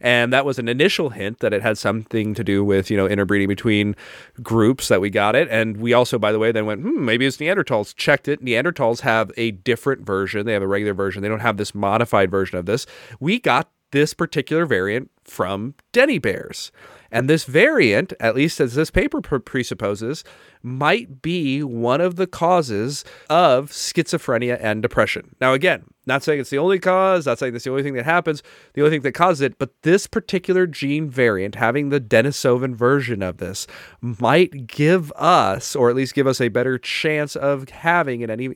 And 0.00 0.32
that 0.32 0.44
was 0.44 0.58
an 0.58 0.68
initial 0.68 1.10
hint 1.10 1.40
that 1.40 1.54
it 1.54 1.62
had 1.62 1.78
something 1.78 2.34
to 2.34 2.44
do 2.44 2.64
with, 2.64 2.90
you 2.90 2.96
know, 2.96 3.08
interbreeding 3.08 3.48
between 3.48 3.96
groups 4.42 4.88
that 4.88 5.00
we 5.00 5.10
got 5.10 5.34
it. 5.34 5.48
And 5.50 5.78
we 5.78 5.92
also, 5.92 6.18
by 6.18 6.32
the 6.32 6.38
way, 6.38 6.52
then 6.52 6.66
went, 6.66 6.82
hmm, 6.82 7.04
maybe 7.04 7.26
it's 7.26 7.38
Neanderthals. 7.38 7.94
Checked 7.96 8.28
it. 8.28 8.44
Neanderthals 8.44 9.00
have 9.00 9.32
a 9.36 9.52
different 9.52 10.04
version. 10.04 10.44
They 10.44 10.52
have 10.52 10.62
a 10.62 10.66
regular 10.66 10.94
version. 10.94 11.22
They 11.22 11.28
don't 11.28 11.40
have 11.40 11.56
this 11.56 11.74
modified 11.74 12.30
version 12.30 12.58
of 12.58 12.66
this. 12.66 12.86
We 13.20 13.40
got 13.40 13.70
this 13.92 14.14
particular 14.14 14.66
variant 14.66 15.10
from 15.24 15.74
Denny 15.92 16.18
bears. 16.18 16.70
And 17.10 17.30
this 17.30 17.44
variant, 17.44 18.12
at 18.20 18.34
least 18.34 18.60
as 18.60 18.74
this 18.74 18.90
paper 18.90 19.20
presupposes, 19.20 20.24
might 20.62 21.22
be 21.22 21.62
one 21.62 22.00
of 22.00 22.16
the 22.16 22.26
causes 22.26 23.04
of 23.30 23.70
schizophrenia 23.70 24.58
and 24.60 24.82
depression. 24.82 25.36
Now, 25.40 25.52
again, 25.52 25.84
not 26.06 26.22
saying 26.22 26.40
it's 26.40 26.50
the 26.50 26.58
only 26.58 26.78
cause, 26.78 27.26
not 27.26 27.38
saying 27.38 27.54
it's 27.54 27.64
the 27.64 27.70
only 27.70 27.82
thing 27.82 27.94
that 27.94 28.04
happens, 28.04 28.42
the 28.74 28.82
only 28.82 28.90
thing 28.90 29.02
that 29.02 29.12
causes 29.12 29.40
it, 29.40 29.58
but 29.58 29.82
this 29.82 30.06
particular 30.06 30.66
gene 30.66 31.08
variant, 31.08 31.54
having 31.54 31.88
the 31.88 32.00
Denisovan 32.00 32.74
version 32.74 33.22
of 33.22 33.38
this, 33.38 33.66
might 34.00 34.66
give 34.66 35.12
us, 35.12 35.76
or 35.76 35.88
at 35.88 35.96
least 35.96 36.14
give 36.14 36.26
us 36.26 36.40
a 36.40 36.48
better 36.48 36.78
chance 36.78 37.36
of 37.36 37.68
having 37.68 38.20
in 38.20 38.30
any 38.30 38.50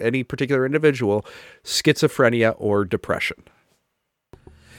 any 0.00 0.22
particular 0.24 0.66
individual 0.66 1.24
schizophrenia 1.64 2.54
or 2.58 2.84
depression. 2.84 3.44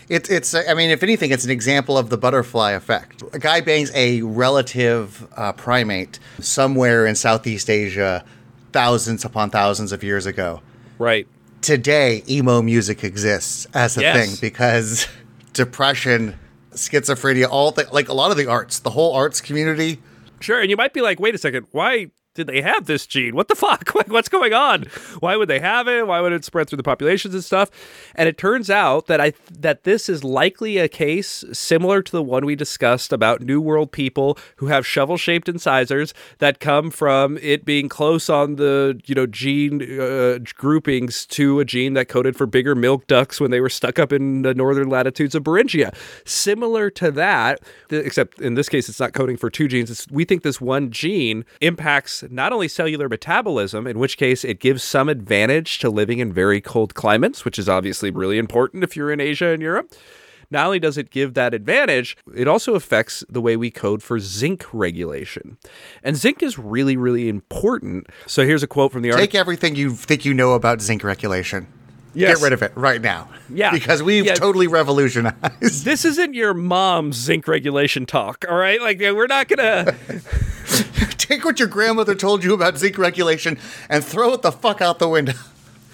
It's 0.10 0.29
it's. 0.29 0.53
I 0.53 0.74
mean, 0.74 0.89
if 0.89 1.03
anything, 1.03 1.31
it's 1.31 1.45
an 1.45 1.51
example 1.51 1.98
of 1.98 2.10
the 2.10 2.17
butterfly 2.17 2.72
effect. 2.72 3.24
A 3.33 3.39
guy 3.39 3.62
bangs 3.62 3.91
a 3.95 4.22
relative 4.22 5.27
uh, 5.38 5.53
primate 5.53 6.19
somewhere 6.39 7.05
in 7.05 7.15
Southeast 7.15 7.69
Asia, 7.69 8.24
thousands 8.72 9.24
upon 9.25 9.50
thousands 9.50 9.91
of 9.91 10.03
years 10.03 10.25
ago. 10.25 10.62
Right. 11.00 11.27
Today, 11.62 12.24
emo 12.29 12.62
music 12.62 13.03
exists 13.03 13.65
as 13.74 13.98
a 13.98 14.01
Yes. 14.01 14.17
thing 14.17 14.38
because 14.41 15.07
depression, 15.53 16.38
schizophrenia, 16.72 17.48
all 17.50 17.72
the 17.72 17.88
like 17.91 18.10
a 18.10 18.13
lot 18.13 18.31
of 18.31 18.38
the 18.38 18.48
arts, 18.48 18.79
the 18.79 18.89
whole 18.91 19.13
arts 19.13 19.39
community. 19.41 20.00
Sure, 20.39 20.60
and 20.60 20.69
you 20.69 20.75
might 20.75 20.91
be 20.93 21.00
like, 21.01 21.22
wait 21.22 21.33
a 21.33 21.38
second, 21.38 21.67
why 21.72 22.07
did 22.33 22.47
they 22.47 22.61
have 22.61 22.85
this 22.85 23.05
gene? 23.05 23.35
What 23.35 23.47
the 23.47 23.55
fuck? 23.55 23.91
Like, 24.03 24.09
what's 24.09 24.27
going 24.27 24.53
on? 24.53 24.85
Why 25.19 25.35
would 25.37 25.47
they 25.47 25.59
have 25.59 25.87
it? 25.87 26.07
Why 26.07 26.19
would 26.19 26.33
it 26.33 26.43
spread 26.43 26.67
through 26.67 26.77
the 26.77 26.83
populations 26.83 27.35
and 27.35 27.43
stuff? 27.43 27.69
And 28.15 28.27
it 28.27 28.39
turns 28.39 28.69
out 28.71 29.05
that 29.05 29.21
I 29.21 29.33
that 29.51 29.83
this 29.83 30.09
is 30.09 30.23
likely 30.23 30.77
a 30.77 30.87
case 30.87 31.45
similar 31.53 32.01
to 32.01 32.11
the 32.11 32.23
one 32.23 32.45
we 32.45 32.55
discussed 32.55 33.13
about 33.13 33.41
New 33.41 33.61
World 33.61 33.91
people 33.91 34.37
who 34.55 34.67
have 34.67 34.85
shovel-shaped 34.85 35.47
incisors 35.47 36.13
that 36.39 36.59
come 36.59 36.89
from 36.89 37.37
it 37.37 37.65
being 37.65 37.87
close 37.87 38.29
on 38.29 38.55
the 38.55 38.99
you 39.05 39.13
know 39.13 39.27
gene 39.27 39.99
uh, 39.99 40.39
groupings 40.55 41.27
to 41.27 41.59
a 41.59 41.65
gene 41.65 41.93
that 41.93 42.09
coded 42.09 42.35
for 42.35 42.47
bigger 42.47 42.73
milk 42.73 43.05
ducts 43.05 43.39
when 43.39 43.51
they 43.51 43.61
were 43.61 43.69
stuck 43.69 43.99
up 43.99 44.11
in 44.11 44.41
the 44.41 44.55
northern 44.55 44.89
latitudes 44.89 45.35
of 45.35 45.43
Beringia. 45.43 45.95
Similar 46.25 46.89
to 46.91 47.11
that, 47.11 47.59
except 47.91 48.41
in 48.41 48.55
this 48.55 48.69
case, 48.69 48.89
it's 48.89 48.99
not 48.99 49.13
coding 49.13 49.37
for 49.37 49.49
two 49.51 49.67
genes. 49.67 49.91
It's, 49.91 50.09
we 50.09 50.25
think 50.25 50.41
this 50.41 50.59
one 50.59 50.89
gene 50.89 51.45
impacts 51.61 52.23
not 52.32 52.53
only 52.53 52.68
cellular 52.68 53.10
metabolism, 53.10 53.88
in 53.88 54.00
which 54.00 54.18
case 54.18 54.44
it 54.44 54.60
gives 54.60 54.84
some 54.84 55.10
advantage 55.10 55.80
to 55.80 55.89
living 55.89 56.20
in 56.20 56.32
very 56.34 56.62
cold 56.62 56.94
climates, 56.96 57.44
which 57.46 57.58
is 57.60 57.68
obviously 57.70 58.12
really 58.12 58.38
important 58.38 58.84
if 58.84 58.96
you're 58.96 59.12
in 59.12 59.20
Asia 59.20 59.48
and 59.50 59.62
Europe. 59.62 59.94
Not 60.51 60.68
only 60.68 60.80
does 60.80 60.98
it 61.00 61.10
give 61.10 61.34
that 61.34 61.53
advantage, 61.56 62.15
it 62.36 62.48
also 62.48 62.75
affects 62.75 63.24
the 63.27 63.42
way 63.42 63.58
we 63.58 63.72
code 63.72 64.03
for 64.03 64.20
zinc 64.20 64.65
regulation. 64.72 65.58
And 66.03 66.15
zinc 66.15 66.44
is 66.44 66.60
really, 66.60 66.96
really 66.96 67.27
important. 67.27 68.06
So 68.27 68.46
here's 68.46 68.62
a 68.62 68.68
quote 68.68 68.92
from 68.92 69.01
the 69.01 69.10
article. 69.10 69.25
Take 69.25 69.36
everything 69.36 69.75
you 69.75 69.92
think 69.96 70.25
you 70.25 70.34
know 70.34 70.53
about 70.53 70.80
zinc 70.82 71.03
regulation. 71.03 71.65
Yes. 72.15 72.36
Get 72.38 72.44
rid 72.44 72.53
of 72.53 72.62
it 72.62 72.72
right 72.75 73.01
now. 73.01 73.27
Yeah. 73.50 73.72
Because 73.72 74.03
we've 74.03 74.25
Yeah. 74.25 74.36
totally 74.36 74.68
revolutionized. 74.68 75.84
This 75.84 76.06
isn't 76.06 76.36
your 76.36 76.53
mom's 76.53 77.15
zinc 77.18 77.48
regulation 77.48 78.06
talk, 78.06 78.46
all 78.48 78.56
right? 78.56 78.80
Like, 78.80 79.00
we're 79.00 79.25
not 79.25 79.48
gonna. 79.48 79.96
Take 81.33 81.45
what 81.45 81.57
your 81.57 81.67
grandmother 81.67 82.13
told 82.13 82.43
you 82.43 82.53
about 82.53 82.77
zinc 82.77 82.95
regulation 82.95 83.57
and 83.89 84.05
throw 84.05 84.33
it 84.33 84.43
the 84.43 84.51
fuck 84.51 84.81
out 84.81 84.99
the 84.99 85.09
window. 85.09 85.33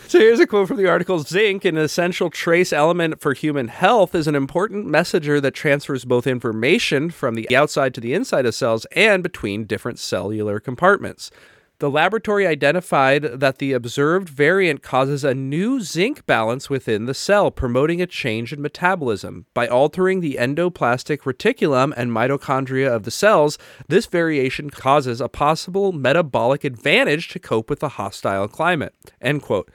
So 0.09 0.19
here's 0.19 0.41
a 0.41 0.45
quote 0.45 0.67
from 0.67 0.75
the 0.75 0.89
article 0.89 1.19
Zinc, 1.19 1.63
an 1.63 1.77
essential 1.77 2.29
trace 2.29 2.73
element 2.73 3.21
for 3.21 3.33
human 3.33 3.69
health, 3.69 4.13
is 4.15 4.27
an 4.27 4.35
important 4.35 4.87
messenger 4.87 5.39
that 5.39 5.53
transfers 5.53 6.03
both 6.03 6.27
information 6.27 7.09
from 7.09 7.35
the 7.35 7.55
outside 7.55 7.93
to 7.93 8.01
the 8.01 8.13
inside 8.13 8.45
of 8.45 8.53
cells 8.53 8.85
and 8.97 9.23
between 9.23 9.63
different 9.63 9.97
cellular 9.97 10.59
compartments. 10.59 11.31
The 11.79 11.89
laboratory 11.89 12.45
identified 12.45 13.23
that 13.23 13.59
the 13.59 13.71
observed 13.71 14.27
variant 14.27 14.83
causes 14.83 15.23
a 15.23 15.33
new 15.33 15.79
zinc 15.79 16.25
balance 16.25 16.69
within 16.69 17.05
the 17.05 17.13
cell, 17.13 17.51
promoting 17.51 18.01
a 18.01 18.05
change 18.05 18.51
in 18.51 18.61
metabolism. 18.61 19.45
By 19.53 19.65
altering 19.65 20.19
the 20.19 20.35
endoplasmic 20.37 21.19
reticulum 21.19 21.93
and 21.95 22.11
mitochondria 22.11 22.93
of 22.93 23.03
the 23.03 23.11
cells, 23.11 23.57
this 23.87 24.07
variation 24.07 24.69
causes 24.69 25.21
a 25.21 25.29
possible 25.29 25.93
metabolic 25.93 26.65
advantage 26.65 27.29
to 27.29 27.39
cope 27.39 27.69
with 27.69 27.81
a 27.81 27.89
hostile 27.89 28.49
climate. 28.49 28.93
End 29.21 29.41
quote. 29.41 29.71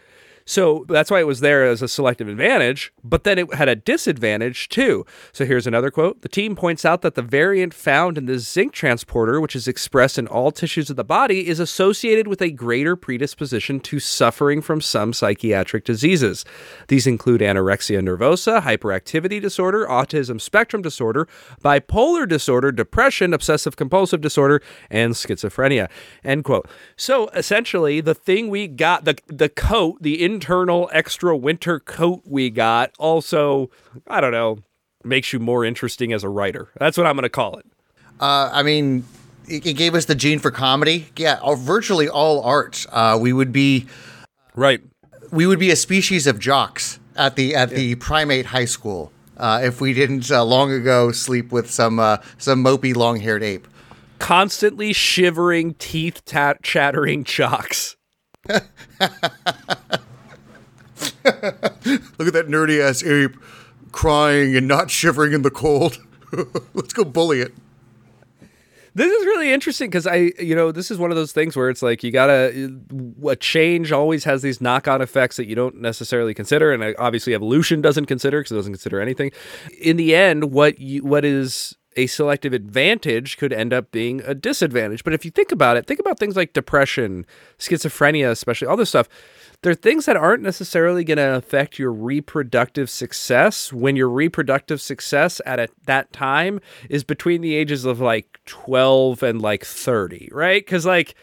So 0.46 0.84
that's 0.88 1.10
why 1.10 1.20
it 1.20 1.26
was 1.26 1.40
there 1.40 1.64
as 1.64 1.80
a 1.80 1.88
selective 1.88 2.28
advantage, 2.28 2.92
but 3.02 3.24
then 3.24 3.38
it 3.38 3.54
had 3.54 3.68
a 3.68 3.76
disadvantage 3.76 4.68
too. 4.68 5.06
So 5.32 5.46
here's 5.46 5.66
another 5.66 5.90
quote. 5.90 6.20
The 6.20 6.28
team 6.28 6.54
points 6.54 6.84
out 6.84 7.00
that 7.02 7.14
the 7.14 7.22
variant 7.22 7.72
found 7.72 8.18
in 8.18 8.26
the 8.26 8.38
zinc 8.38 8.72
transporter, 8.72 9.40
which 9.40 9.56
is 9.56 9.66
expressed 9.66 10.18
in 10.18 10.26
all 10.26 10.50
tissues 10.50 10.90
of 10.90 10.96
the 10.96 11.04
body, 11.04 11.48
is 11.48 11.60
associated 11.60 12.26
with 12.26 12.42
a 12.42 12.50
greater 12.50 12.94
predisposition 12.94 13.80
to 13.80 13.98
suffering 13.98 14.60
from 14.60 14.80
some 14.80 15.12
psychiatric 15.12 15.84
diseases. 15.84 16.44
These 16.88 17.06
include 17.06 17.40
anorexia 17.40 18.00
nervosa, 18.00 18.60
hyperactivity 18.60 19.40
disorder, 19.40 19.86
autism 19.86 20.40
spectrum 20.40 20.82
disorder, 20.82 21.26
bipolar 21.64 22.28
disorder, 22.28 22.70
depression, 22.70 23.32
obsessive 23.32 23.76
compulsive 23.76 24.20
disorder, 24.20 24.60
and 24.90 25.14
schizophrenia. 25.14 25.88
End 26.22 26.44
quote. 26.44 26.68
So 26.96 27.28
essentially, 27.28 28.00
the 28.00 28.14
thing 28.14 28.50
we 28.50 28.68
got, 28.68 29.04
the 29.04 29.16
the 29.26 29.48
coat, 29.48 30.02
the 30.02 30.22
internal 30.34 30.90
extra 30.92 31.36
winter 31.36 31.80
coat 31.80 32.22
we 32.24 32.50
got, 32.50 32.90
also, 32.98 33.70
I 34.06 34.20
don't 34.20 34.32
know, 34.32 34.58
makes 35.04 35.32
you 35.32 35.38
more 35.38 35.64
interesting 35.64 36.12
as 36.12 36.24
a 36.24 36.28
writer. 36.28 36.68
That's 36.78 36.96
what 36.98 37.06
I'm 37.06 37.14
going 37.14 37.22
to 37.22 37.28
call 37.28 37.58
it. 37.58 37.66
Uh, 38.20 38.50
I 38.52 38.62
mean, 38.62 39.04
it, 39.48 39.64
it 39.66 39.72
gave 39.74 39.94
us 39.94 40.04
the 40.06 40.14
gene 40.14 40.38
for 40.38 40.50
comedy. 40.50 41.08
Yeah, 41.16 41.38
uh, 41.42 41.54
virtually 41.54 42.08
all 42.08 42.42
art. 42.42 42.84
Uh, 42.90 43.18
we 43.20 43.32
would 43.32 43.52
be 43.52 43.86
Right. 44.56 44.80
we 45.32 45.46
would 45.46 45.58
be 45.58 45.70
a 45.70 45.76
species 45.76 46.26
of 46.26 46.38
jocks 46.38 46.98
at 47.16 47.34
the 47.36 47.54
at 47.54 47.70
the 47.70 47.94
primate 47.96 48.46
high 48.46 48.64
school 48.66 49.10
uh, 49.36 49.60
if 49.64 49.80
we 49.80 49.92
didn't 49.92 50.30
uh, 50.30 50.44
long 50.44 50.70
ago 50.72 51.10
sleep 51.12 51.50
with 51.52 51.70
some 51.70 51.98
uh, 51.98 52.18
some 52.38 52.62
mopey 52.64 52.94
long 52.94 53.18
haired 53.20 53.42
ape. 53.42 53.66
Constantly 54.20 54.92
shivering, 54.92 55.74
teeth 55.74 56.24
tat- 56.24 56.62
chattering 56.62 57.24
chocks. 57.24 57.96
Look 61.24 62.28
at 62.28 62.32
that 62.32 62.46
nerdy 62.48 62.80
ass 62.80 63.02
ape 63.02 63.36
crying 63.92 64.56
and 64.56 64.66
not 64.66 64.90
shivering 64.90 65.32
in 65.32 65.42
the 65.42 65.50
cold. 65.50 65.98
Let's 66.74 66.92
go 66.92 67.04
bully 67.04 67.40
it. 67.40 67.54
This 68.96 69.12
is 69.12 69.26
really 69.26 69.52
interesting 69.52 69.90
because 69.90 70.06
I, 70.06 70.32
you 70.38 70.54
know, 70.54 70.70
this 70.70 70.90
is 70.90 70.98
one 70.98 71.10
of 71.10 71.16
those 71.16 71.32
things 71.32 71.56
where 71.56 71.68
it's 71.68 71.82
like 71.82 72.04
you 72.04 72.12
gotta, 72.12 72.72
a 73.26 73.34
change 73.34 73.90
always 73.90 74.22
has 74.22 74.42
these 74.42 74.60
knock 74.60 74.86
on 74.86 75.02
effects 75.02 75.36
that 75.36 75.46
you 75.46 75.56
don't 75.56 75.80
necessarily 75.80 76.32
consider. 76.32 76.72
And 76.72 76.82
uh, 76.82 76.92
obviously 76.96 77.34
evolution 77.34 77.80
doesn't 77.80 78.06
consider 78.06 78.38
because 78.40 78.52
it 78.52 78.56
doesn't 78.56 78.72
consider 78.72 79.00
anything. 79.00 79.32
In 79.80 79.96
the 79.96 80.14
end, 80.14 80.52
what 80.52 80.78
you, 80.78 81.02
what 81.02 81.24
is 81.24 81.76
a 81.96 82.06
selective 82.06 82.52
advantage 82.52 83.36
could 83.36 83.52
end 83.52 83.72
up 83.72 83.90
being 83.90 84.20
a 84.22 84.34
disadvantage. 84.34 85.04
But 85.04 85.14
if 85.14 85.24
you 85.24 85.30
think 85.30 85.52
about 85.52 85.76
it, 85.76 85.86
think 85.86 86.00
about 86.00 86.18
things 86.18 86.36
like 86.36 86.52
depression, 86.52 87.26
schizophrenia, 87.58 88.30
especially 88.30 88.68
all 88.68 88.76
this 88.76 88.90
stuff. 88.90 89.08
They're 89.62 89.74
things 89.74 90.04
that 90.04 90.16
aren't 90.16 90.42
necessarily 90.42 91.04
going 91.04 91.16
to 91.16 91.36
affect 91.36 91.78
your 91.78 91.90
reproductive 91.92 92.90
success 92.90 93.72
when 93.72 93.96
your 93.96 94.10
reproductive 94.10 94.80
success 94.80 95.40
at 95.46 95.58
a, 95.58 95.68
that 95.86 96.12
time 96.12 96.60
is 96.90 97.02
between 97.02 97.40
the 97.40 97.54
ages 97.54 97.86
of 97.86 97.98
like 97.98 98.40
12 98.44 99.22
and 99.22 99.40
like 99.40 99.64
30, 99.64 100.28
right? 100.32 100.64
Because 100.64 100.84
like 100.84 101.14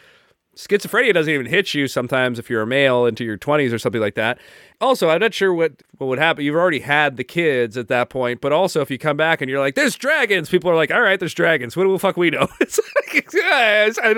schizophrenia 0.67 1.13
doesn't 1.13 1.33
even 1.33 1.45
hit 1.45 1.73
you 1.73 1.87
sometimes 1.87 2.37
if 2.39 2.49
you're 2.49 2.61
a 2.61 2.67
male 2.67 3.05
into 3.05 3.23
your 3.23 3.37
20s 3.37 3.73
or 3.73 3.79
something 3.79 4.01
like 4.01 4.15
that. 4.15 4.37
Also, 4.79 5.09
I'm 5.09 5.19
not 5.19 5.33
sure 5.33 5.53
what, 5.53 5.73
what 5.97 6.07
would 6.07 6.17
happen. 6.19 6.43
You've 6.43 6.55
already 6.55 6.79
had 6.79 7.17
the 7.17 7.23
kids 7.23 7.77
at 7.77 7.87
that 7.89 8.09
point, 8.09 8.41
but 8.41 8.51
also 8.51 8.81
if 8.81 8.89
you 8.89 8.97
come 8.97 9.15
back 9.17 9.41
and 9.41 9.49
you're 9.49 9.59
like, 9.59 9.75
there's 9.75 9.95
dragons, 9.95 10.49
people 10.49 10.69
are 10.71 10.75
like, 10.75 10.91
all 10.91 11.01
right, 11.01 11.19
there's 11.19 11.33
dragons. 11.33 11.75
What 11.77 11.87
the 11.87 11.99
fuck 11.99 12.17
we 12.17 12.29
know? 12.29 12.47
It's 12.61 12.79
like, 12.95 13.27
yeah, 13.33 13.85
it's- 13.87 13.99
I, 13.99 14.09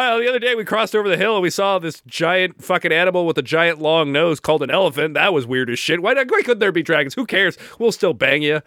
I- 0.00 0.18
the 0.20 0.28
other 0.28 0.38
day 0.38 0.54
we 0.54 0.64
crossed 0.64 0.96
over 0.96 1.08
the 1.08 1.16
hill 1.16 1.34
and 1.34 1.42
we 1.42 1.50
saw 1.50 1.78
this 1.78 2.00
giant 2.06 2.62
fucking 2.62 2.92
animal 2.92 3.26
with 3.26 3.38
a 3.38 3.42
giant 3.42 3.80
long 3.80 4.10
nose 4.12 4.40
called 4.40 4.62
an 4.62 4.70
elephant. 4.70 5.14
That 5.14 5.32
was 5.34 5.46
weird 5.46 5.70
as 5.70 5.78
shit. 5.78 6.02
Why, 6.02 6.14
why 6.14 6.24
couldn't 6.42 6.58
there 6.58 6.72
be 6.72 6.82
dragons? 6.82 7.14
Who 7.14 7.26
cares? 7.26 7.56
We'll 7.78 7.92
still 7.92 8.14
bang 8.14 8.42
you. 8.42 8.60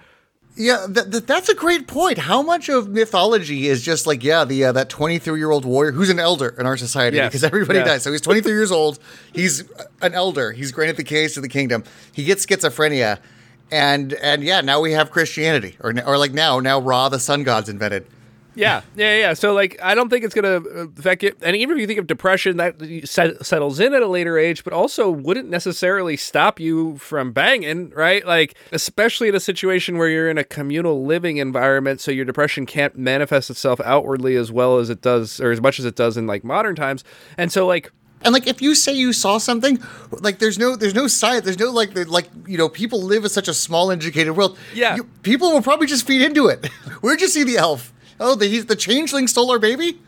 Yeah, 0.58 0.86
th- 0.94 1.10
th- 1.10 1.26
that's 1.26 1.48
a 1.50 1.56
great 1.56 1.88
point. 1.88 2.18
How 2.18 2.42
much 2.42 2.68
of 2.68 2.90
mythology 2.90 3.68
is 3.68 3.82
just 3.82 4.06
like, 4.06 4.22
yeah, 4.24 4.44
the 4.44 4.66
uh, 4.66 4.72
that 4.74 4.90
23 4.90 5.40
year 5.40 5.50
old 5.50 5.64
warrior 5.64 5.92
who's 5.94 6.10
an 6.10 6.20
elder 6.20 6.54
in 6.60 6.66
our 6.66 6.76
society 6.78 7.18
Yes. 7.18 7.30
because 7.30 7.44
everybody 7.46 7.80
Yeah. 7.80 7.86
dies. 7.86 8.04
So 8.04 8.12
he's 8.12 8.20
23 8.22 8.52
years 8.52 8.72
old. 8.72 9.00
He's 9.34 9.64
an 10.02 10.14
elder. 10.14 10.52
He's 10.52 10.72
granted 10.74 10.98
the 10.98 11.04
keys 11.06 11.34
to 11.36 11.42
the 11.42 11.48
kingdom. 11.48 11.84
He 12.12 12.26
gets 12.26 12.46
schizophrenia, 12.46 13.20
and 13.72 14.14
and 14.16 14.44
yeah, 14.44 14.60
now 14.62 14.82
we 14.82 14.92
have 14.92 15.10
Christianity, 15.10 15.78
or 15.80 15.94
or 16.06 16.18
like 16.18 16.34
now 16.34 16.60
now 16.60 16.80
Ra 16.80 17.08
the 17.08 17.20
sun 17.20 17.44
god's 17.44 17.70
invented. 17.70 18.06
Yeah, 18.54 18.82
yeah, 18.96 19.18
yeah. 19.18 19.34
So 19.34 19.54
like, 19.54 19.80
I 19.82 19.96
don't 19.96 20.10
think 20.10 20.26
it's 20.26 20.34
gonna 20.34 20.58
affect 20.98 21.24
it. 21.24 21.38
And 21.42 21.56
even 21.56 21.78
if 21.78 21.82
you 21.82 21.88
think 21.88 22.00
of 22.00 22.08
depression, 22.08 22.58
that 22.58 22.76
set, 23.06 23.46
settles 23.46 23.80
in 23.80 23.94
at 23.94 24.02
a 24.02 24.08
later 24.08 24.38
age, 24.38 24.64
but 24.64 24.74
also 24.74 25.10
wouldn't 25.10 25.50
necessarily 25.50 26.18
stop 26.18 26.60
you 26.60 26.98
from 26.98 27.32
banging, 27.32 27.92
right? 27.92 28.26
Like, 28.26 28.56
especially 28.72 29.30
in 29.30 29.36
a 29.36 29.40
situation 29.40 29.98
where 29.98 30.10
you're 30.10 30.30
in 30.30 30.38
a 30.38 30.44
communal 30.44 31.06
living 31.06 31.38
environment, 31.38 32.02
so 32.02 32.12
your 32.12 32.26
depression 32.26 32.66
can't 32.66 32.98
manifest 32.98 33.50
itself 33.50 33.80
outwardly 33.82 34.36
as 34.36 34.52
well 34.52 34.80
as 34.80 34.90
it 34.90 35.02
does, 35.02 35.40
or 35.40 35.52
as 35.52 35.62
much 35.62 35.80
as 35.80 35.86
it 35.86 35.96
does 35.96 36.18
in 36.18 36.28
like 36.28 36.44
modern 36.44 36.76
times. 36.76 37.04
And 37.38 37.52
so 37.52 37.66
like, 37.66 37.92
And 38.24 38.34
like, 38.34 38.48
if 38.48 38.62
you 38.62 38.76
say 38.76 38.94
you 38.94 39.14
saw 39.14 39.38
something, 39.38 39.82
like 40.12 40.40
there's 40.40 40.60
no 40.60 40.76
there's 40.76 40.94
no 40.94 41.08
science, 41.08 41.46
there's 41.46 41.58
no 41.58 41.72
like 41.72 41.96
like 42.08 42.30
you 42.46 42.58
know 42.58 42.70
people 42.70 43.02
live 43.02 43.24
in 43.24 43.30
such 43.30 43.48
a 43.48 43.54
small 43.54 43.92
educated 43.92 44.36
world. 44.36 44.58
Yeah. 44.74 44.98
you, 44.98 45.06
people 45.24 45.52
will 45.52 45.62
probably 45.64 45.88
just 45.88 46.06
feed 46.06 46.22
into 46.22 46.48
it. 46.48 46.66
Where'd 47.02 47.22
you 47.22 47.28
see 47.30 47.44
the 47.44 47.58
elf? 47.58 47.94
Oh, 48.22 48.36
the 48.36 48.46
he's 48.46 48.68
the 48.68 48.76
changeling 48.76 49.28
stole 49.28 49.50
our 49.52 49.58
baby. 49.58 50.00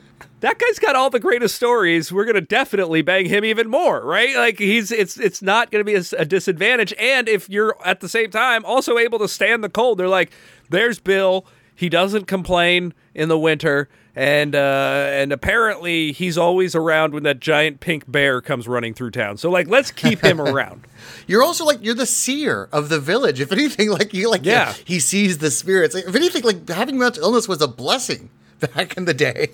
that 0.42 0.60
guy's 0.60 0.78
got 0.78 0.96
all 0.96 1.10
the 1.10 1.20
greatest 1.20 1.56
stories. 1.56 2.12
We're 2.12 2.26
gonna 2.26 2.42
definitely 2.42 3.02
bang 3.02 3.26
him 3.26 3.44
even 3.44 3.68
more, 3.70 4.06
right? 4.06 4.36
Like 4.36 4.60
he's 4.60 4.92
it's 4.92 5.18
it's 5.20 5.42
not 5.42 5.72
gonna 5.72 5.84
be 5.84 5.96
a, 5.96 6.04
a 6.20 6.24
disadvantage. 6.24 6.94
And 7.00 7.28
if 7.28 7.50
you're 7.50 7.76
at 7.84 8.02
the 8.02 8.08
same 8.08 8.30
time 8.30 8.64
also 8.66 9.00
able 9.00 9.18
to 9.18 9.28
stand 9.28 9.64
the 9.64 9.70
cold, 9.70 9.98
they're 9.98 10.08
like, 10.08 10.32
there's 10.70 11.00
Bill. 11.00 11.46
He 11.76 11.90
doesn't 11.90 12.26
complain 12.28 12.94
in 13.16 13.30
the 13.30 13.38
winter, 13.38 13.90
and 14.16 14.54
uh, 14.56 15.08
and 15.12 15.32
apparently 15.34 16.12
he's 16.12 16.38
always 16.38 16.76
around 16.76 17.14
when 17.14 17.24
that 17.24 17.40
giant 17.40 17.80
pink 17.80 18.04
bear 18.12 18.42
comes 18.42 18.68
running 18.68 18.94
through 18.94 19.12
town. 19.12 19.38
So 19.38 19.50
like, 19.50 19.68
let's 19.68 19.90
keep 19.92 20.20
him 20.24 20.40
around. 20.42 20.86
You're 21.28 21.44
also 21.44 21.66
like 21.66 21.80
you're 21.84 21.96
the 21.96 22.06
seer 22.06 22.70
of 22.72 22.90
the 22.90 23.00
village. 23.00 23.40
If 23.42 23.52
anything, 23.52 23.90
like 23.90 24.14
you 24.14 24.30
like 24.30 24.46
Yeah. 24.46 24.74
he 24.86 25.00
sees 25.00 25.40
the 25.40 25.50
spirits. 25.52 25.96
Like, 25.96 26.06
if 26.06 26.16
anything, 26.16 26.44
like 26.44 26.70
having 26.70 26.98
mental 27.00 27.24
illness 27.24 27.48
was 27.48 27.62
a 27.62 27.68
blessing 27.68 28.30
back 28.60 28.96
in 28.98 29.06
the 29.06 29.14
day. 29.14 29.50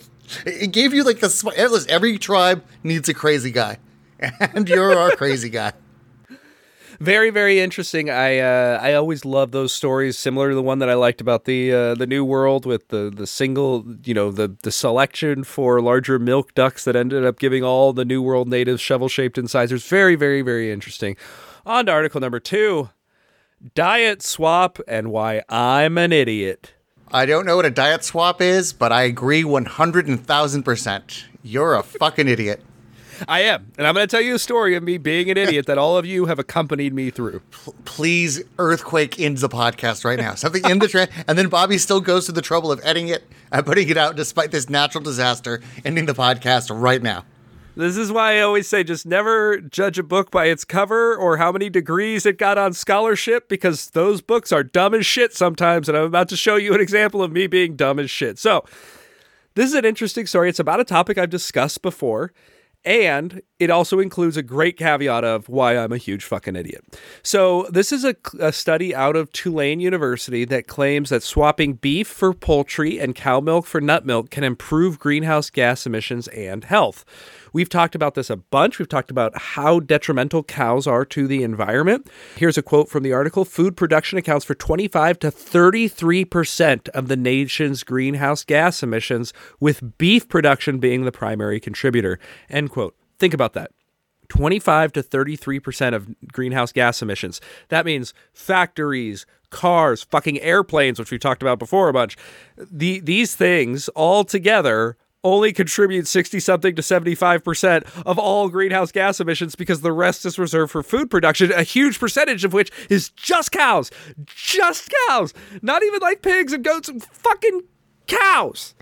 It 0.46 0.72
gave 0.72 0.94
you 0.94 1.04
like 1.04 1.20
the 1.22 1.86
every 1.90 2.18
tribe 2.20 2.64
needs 2.84 3.10
a 3.10 3.14
crazy 3.14 3.50
guy, 3.52 3.78
and 4.40 4.68
you're 4.70 4.96
our 4.98 5.16
crazy 5.16 5.50
guy. 5.50 5.74
Very 7.00 7.30
very 7.30 7.60
interesting 7.60 8.10
i 8.10 8.40
uh, 8.40 8.78
i 8.82 8.94
always 8.94 9.24
love 9.24 9.52
those 9.52 9.72
stories 9.72 10.18
similar 10.18 10.50
to 10.50 10.56
the 10.56 10.62
one 10.62 10.80
that 10.80 10.90
i 10.90 10.94
liked 10.94 11.22
about 11.22 11.46
the 11.46 11.72
uh, 11.72 11.96
the 11.96 12.06
new 12.06 12.26
world 12.26 12.66
with 12.66 12.90
the 12.90 13.10
the 13.10 13.26
single 13.26 13.86
you 14.04 14.14
know 14.14 14.32
the 14.32 14.54
the 14.64 14.72
selection 14.72 15.44
for 15.44 15.82
larger 15.82 16.20
milk 16.20 16.54
ducks 16.54 16.84
that 16.84 16.96
ended 16.96 17.26
up 17.26 17.40
giving 17.40 17.64
all 17.64 17.94
the 17.94 18.06
new 18.06 18.22
world 18.22 18.50
natives 18.50 18.82
shovel 18.82 19.08
shaped 19.08 19.38
incisors 19.38 19.88
very 19.88 20.16
very 20.16 20.42
very 20.42 20.72
interesting 20.72 21.16
on 21.66 21.86
to 21.86 21.92
article 21.92 22.20
number 22.20 22.40
two 22.40 22.90
diet 23.76 24.22
swap 24.22 24.78
and 24.88 25.10
why 25.10 25.42
i'm 25.48 25.98
an 25.98 26.12
idiot 26.12 26.74
I 27.12 27.26
don't 27.26 27.48
know 27.48 27.56
what 27.56 27.66
a 27.66 27.72
diet 27.72 28.04
swap 28.04 28.40
is, 28.40 28.72
but 28.72 28.92
I 28.92 29.02
agree 29.02 29.44
100,000%. 29.44 31.24
You're 31.42 31.74
a 31.74 31.82
fucking 31.82 32.28
idiot. 32.28 32.62
I 33.28 33.42
am. 33.42 33.72
And 33.78 33.86
I'm 33.86 33.94
going 33.94 34.08
to 34.08 34.12
tell 34.12 34.24
you 34.24 34.36
a 34.36 34.40
story 34.40 34.76
of 34.76 34.84
me 34.84 34.98
being 34.98 35.30
an 35.30 35.38
idiot 35.38 35.66
that 35.68 35.78
all 35.78 35.98
of 35.98 36.06
you 36.06 36.26
have 36.26 36.40
accompanied 36.40 36.94
me 36.94 37.10
through. 37.10 37.42
Please 37.86 38.42
earthquake 38.58 39.20
into 39.20 39.42
the 39.42 39.50
podcast 39.50 40.06
right 40.06 40.20
now. 40.20 40.36
Something 40.36 40.64
in 40.70 40.80
the 40.80 40.88
tra- 40.88 41.08
and 41.28 41.38
then 41.38 41.50
Bobby 41.50 41.78
still 41.78 42.02
goes 42.02 42.26
to 42.28 42.32
the 42.32 42.42
trouble 42.42 42.72
of 42.72 42.80
editing 42.84 43.10
it 43.10 43.24
and 43.52 43.66
putting 43.66 43.90
it 43.90 43.98
out 43.98 44.16
despite 44.16 44.52
this 44.52 44.70
natural 44.70 45.04
disaster, 45.04 45.62
ending 45.84 46.06
the 46.06 46.14
podcast 46.14 46.70
right 46.72 47.02
now. 47.02 47.26
This 47.76 47.96
is 47.96 48.12
why 48.12 48.38
I 48.38 48.42
always 48.42 48.68
say 48.68 48.84
just 48.84 49.06
never 49.06 49.62
judge 49.62 49.98
a 49.98 50.04
book 50.04 50.32
by 50.32 50.48
its 50.48 50.66
cover 50.66 51.16
or 51.16 51.38
how 51.38 51.52
many 51.52 51.70
degrees 51.70 52.26
it 52.26 52.38
got 52.38 52.58
on 52.58 52.74
scholarship 52.74 53.48
because 53.48 53.92
those 53.92 54.22
books 54.22 54.52
are 54.52 54.64
dumb 54.64 54.94
as 54.94 55.06
shit 55.06 55.34
sometimes. 55.34 55.88
And 55.88 55.98
I'm 55.98 56.04
about 56.04 56.28
to 56.30 56.36
show 56.36 56.58
you 56.58 56.74
an 56.74 56.82
example 56.82 57.24
of 57.24 57.32
me 57.32 57.48
being 57.48 57.78
dumb 57.78 57.98
as 57.98 58.12
shit. 58.12 58.38
So, 58.38 58.66
this 59.56 59.68
is 59.68 59.76
an 59.76 59.86
interesting 59.86 60.26
story. 60.26 60.50
It's 60.50 60.60
about 60.60 60.80
a 60.80 60.84
topic 60.84 61.18
I've 61.18 61.30
discussed 61.30 61.82
before. 61.82 62.34
And 62.84 63.42
it 63.60 63.70
also 63.70 64.00
includes 64.00 64.38
a 64.38 64.44
great 64.44 64.78
caveat 64.78 65.24
of 65.24 65.50
why 65.50 65.78
I'm 65.78 65.92
a 65.92 65.98
huge 65.98 66.24
fucking 66.24 66.56
idiot. 66.56 66.84
So, 67.22 67.68
this 67.70 67.92
is 67.92 68.06
a, 68.06 68.16
a, 68.40 68.54
study 68.54 68.96
out 68.96 69.16
of 69.16 69.32
Tulane 69.32 69.80
University 69.80 70.46
that 70.46 70.68
claims 70.68 71.10
that 71.10 71.24
swapping 71.24 71.74
beef 71.74 72.08
for 72.08 72.34
poultry 72.34 73.00
and 73.00 73.14
cow 73.14 73.40
milk 73.40 73.66
for 73.66 73.82
nut 73.82 74.06
milk 74.06 74.30
can 74.30 74.44
improve 74.44 75.00
greenhouse 75.00 75.50
gas 75.50 75.86
emissions 75.86 76.28
and 76.30 76.64
health. 76.64 77.04
We've 77.52 77.70
talked 77.70 77.96
about 77.96 78.16
this 78.16 78.30
a 78.30 78.38
bunch. 78.38 78.80
We've 78.80 78.88
talked 78.88 79.12
about 79.12 79.38
how 79.38 79.80
detrimental 79.80 80.44
cows 80.44 80.88
are 80.88 81.06
to 81.06 81.28
the 81.28 81.44
environment. 81.44 82.10
Here's 82.36 82.58
a 82.58 82.62
quote 82.62 82.90
from 82.90 83.04
the 83.04 83.14
article 83.14 83.46
Food 83.46 83.76
production 83.76 84.18
accounts 84.18 84.46
for 84.46 84.56
25 84.56 85.20
to 85.20 85.32
33% 85.32 86.90
of 86.90 87.08
the 87.08 87.18
nation's 87.18 87.84
greenhouse 87.84 88.44
gas 88.44 88.84
emissions, 88.84 89.34
with 89.60 89.98
beef 89.98 90.30
production 90.30 90.80
being 90.80 91.06
the 91.06 91.12
primary 91.12 91.60
contributor. 91.60 92.20
End 92.50 92.70
quote. 92.70 92.99
Think 93.20 93.34
about 93.34 93.54
that. 93.54 93.72
25 94.30 94.94
to 94.94 95.04
33% 95.04 95.96
of 95.96 96.08
greenhouse 96.32 96.72
gas 96.72 97.02
emissions. 97.02 97.42
That 97.70 97.86
means 97.86 98.14
factories, 98.34 99.26
cars, 99.50 100.04
fucking 100.04 100.40
airplanes, 100.40 101.00
which 101.00 101.12
we 101.12 101.18
talked 101.18 101.42
about 101.42 101.60
before 101.60 101.90
a 101.90 101.94
bunch. 101.94 102.16
The, 102.58 103.00
these 103.00 103.36
things 103.36 103.90
all 103.90 104.24
together 104.24 104.98
only 105.24 105.52
contribute 105.52 106.08
60 106.08 106.40
something 106.40 106.76
to 106.76 106.82
75% 106.82 108.04
of 108.06 108.18
all 108.18 108.48
greenhouse 108.48 108.92
gas 108.92 109.20
emissions 109.20 109.56
because 109.56 109.82
the 109.82 109.92
rest 109.92 110.26
is 110.26 110.40
reserved 110.40 110.72
for 110.72 110.82
food 110.82 111.10
production, 111.10 111.52
a 111.52 111.64
huge 111.64 112.00
percentage 112.00 112.46
of 112.46 112.54
which 112.54 112.72
is 112.90 113.10
just 113.10 113.52
cows. 113.52 113.92
Just 114.26 114.94
cows. 115.08 115.34
Not 115.62 115.84
even 115.84 116.00
like 116.00 116.22
pigs 116.22 116.54
and 116.54 116.64
goats, 116.64 116.88
and 116.88 117.04
fucking 117.04 117.64
cows. 118.08 118.76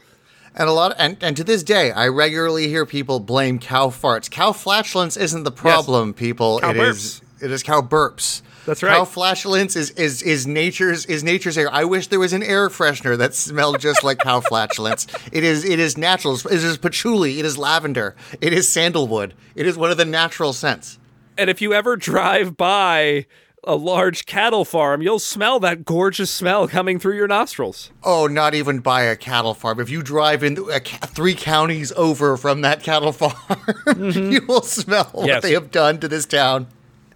And 0.56 0.68
a 0.68 0.72
lot, 0.72 0.92
of, 0.92 0.98
and, 1.00 1.18
and 1.22 1.38
to 1.38 1.44
this 1.44 1.64
day, 1.64 1.92
I 1.92 2.08
regularly 2.08 2.68
hear 2.68 2.86
people 2.86 3.20
blame 3.20 3.60
cow 3.60 3.88
farts. 3.88 4.30
Cow 4.30 4.52
flatulence 4.52 5.16
isn't 5.18 5.44
the 5.44 5.52
problem, 5.52 6.10
yes. 6.10 6.20
people. 6.20 6.60
Cow 6.60 6.72
it 6.72 6.78
is 6.78 7.22
it 7.42 7.52
is 7.52 7.64
cow 7.64 7.82
burps. 7.82 8.42
That's 8.66 8.84
right. 8.84 8.98
Cow 8.98 9.06
flatulence 9.06 9.76
is, 9.76 9.92
is 9.92 10.22
is 10.22 10.46
nature's 10.46 11.06
is 11.06 11.24
nature's 11.24 11.58
air. 11.58 11.72
I 11.72 11.86
wish 11.86 12.08
there 12.08 12.20
was 12.20 12.34
an 12.34 12.44
air 12.44 12.70
freshener 12.70 13.18
that 13.18 13.34
smelled 13.34 13.80
just 13.80 14.04
like 14.04 14.20
cow 14.20 14.42
flatulence. 14.42 15.08
It 15.32 15.44
is 15.44 15.64
it 15.64 15.80
is 15.80 15.98
natural. 15.98 16.36
It 16.36 16.64
is 16.64 16.78
patchouli. 16.78 17.40
It 17.40 17.46
is 17.46 17.58
lavender. 17.58 18.16
It 18.42 18.52
is 18.52 18.68
sandalwood. 18.68 19.34
It 19.56 19.68
is 19.68 19.78
one 19.78 19.90
of 19.90 19.98
the 19.98 20.06
natural 20.06 20.52
scents. 20.52 21.00
And 21.38 21.50
if 21.50 21.62
you 21.62 21.74
ever 21.74 21.96
drive 21.96 22.58
by 22.58 23.28
a 23.68 23.76
large 23.76 24.26
cattle 24.26 24.66
farm, 24.66 25.02
you'll 25.02 25.20
smell 25.20 25.60
that 25.60 25.86
gorgeous 25.86 26.32
smell 26.32 26.68
coming 26.68 27.00
through 27.00 27.16
your 27.16 27.28
nostrils. 27.28 27.92
Oh, 28.04 28.26
not 28.26 28.56
even 28.56 28.80
by 28.80 29.02
a 29.04 29.16
cattle 29.16 29.54
farm. 29.54 29.80
If 29.80 29.90
you 29.90 30.02
drive 30.02 30.44
in 30.44 30.56
ca- 30.56 31.08
three 31.08 31.36
counties 31.36 31.92
over 31.92 32.38
from 32.38 32.62
that 32.62 32.82
cattle 32.82 33.12
farm, 33.12 33.34
mm-hmm. 33.50 34.32
you 34.32 34.46
will 34.48 34.62
smell 34.62 35.12
yes. 35.16 35.28
what 35.28 35.44
they 35.44 35.52
have 35.52 35.70
done 35.70 36.00
to 36.00 36.08
this 36.08 36.26
town 36.26 36.68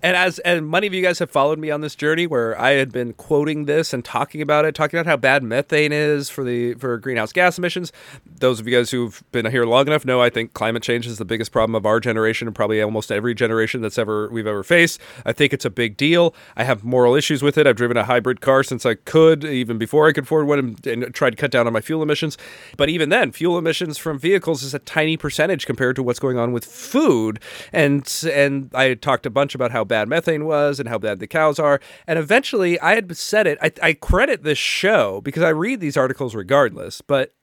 and 0.03 0.15
as 0.15 0.39
and 0.39 0.69
many 0.69 0.87
of 0.87 0.93
you 0.93 1.01
guys 1.01 1.19
have 1.19 1.29
followed 1.29 1.59
me 1.59 1.69
on 1.69 1.81
this 1.81 1.95
journey 1.95 2.27
where 2.27 2.59
I 2.59 2.71
had 2.71 2.91
been 2.91 3.13
quoting 3.13 3.65
this 3.65 3.93
and 3.93 4.03
talking 4.03 4.41
about 4.41 4.65
it, 4.65 4.75
talking 4.75 4.99
about 4.99 5.09
how 5.09 5.17
bad 5.17 5.43
methane 5.43 5.91
is 5.91 6.29
for 6.29 6.43
the 6.43 6.73
for 6.75 6.97
greenhouse 6.97 7.31
gas 7.31 7.57
emissions. 7.57 7.91
Those 8.25 8.59
of 8.59 8.67
you 8.67 8.75
guys 8.75 8.91
who've 8.91 9.23
been 9.31 9.45
here 9.45 9.65
long 9.65 9.87
enough 9.87 10.05
know 10.05 10.21
I 10.21 10.29
think 10.29 10.53
climate 10.53 10.83
change 10.83 11.05
is 11.05 11.17
the 11.17 11.25
biggest 11.25 11.51
problem 11.51 11.75
of 11.75 11.85
our 11.85 11.99
generation 11.99 12.47
and 12.47 12.55
probably 12.55 12.81
almost 12.81 13.11
every 13.11 13.35
generation 13.35 13.81
that's 13.81 13.97
ever 13.97 14.29
we've 14.29 14.47
ever 14.47 14.63
faced. 14.63 14.99
I 15.25 15.33
think 15.33 15.53
it's 15.53 15.65
a 15.65 15.69
big 15.69 15.97
deal. 15.97 16.33
I 16.55 16.63
have 16.63 16.83
moral 16.83 17.15
issues 17.15 17.43
with 17.43 17.57
it. 17.57 17.67
I've 17.67 17.75
driven 17.75 17.97
a 17.97 18.03
hybrid 18.03 18.41
car 18.41 18.63
since 18.63 18.85
I 18.85 18.95
could, 18.95 19.43
even 19.43 19.77
before 19.77 20.07
I 20.07 20.13
could 20.13 20.23
afford 20.23 20.47
one, 20.47 20.59
and, 20.59 20.87
and 20.87 21.13
tried 21.13 21.31
to 21.31 21.35
cut 21.35 21.51
down 21.51 21.67
on 21.67 21.73
my 21.73 21.81
fuel 21.81 22.01
emissions. 22.01 22.37
But 22.77 22.89
even 22.89 23.09
then, 23.09 23.31
fuel 23.31 23.57
emissions 23.57 23.97
from 23.97 24.17
vehicles 24.17 24.63
is 24.63 24.73
a 24.73 24.79
tiny 24.79 25.17
percentage 25.17 25.65
compared 25.65 25.95
to 25.97 26.03
what's 26.03 26.19
going 26.19 26.37
on 26.37 26.51
with 26.51 26.65
food. 26.65 27.39
And 27.71 28.11
and 28.31 28.71
I 28.73 28.95
talked 28.95 29.25
a 29.25 29.29
bunch 29.29 29.53
about 29.53 29.71
how 29.71 29.83
bad 29.91 30.07
methane 30.07 30.45
was 30.45 30.79
and 30.79 30.87
how 30.87 30.97
bad 30.97 31.19
the 31.19 31.27
cows 31.27 31.59
are. 31.59 31.81
And 32.07 32.17
eventually, 32.17 32.79
I 32.79 32.95
had 32.95 33.15
said 33.17 33.45
it. 33.45 33.57
I, 33.61 33.71
I 33.83 33.93
credit 33.93 34.43
this 34.43 34.57
show 34.57 35.21
because 35.21 35.43
I 35.43 35.49
read 35.49 35.81
these 35.81 35.97
articles 35.97 36.33
regardless, 36.33 37.01
but 37.01 37.35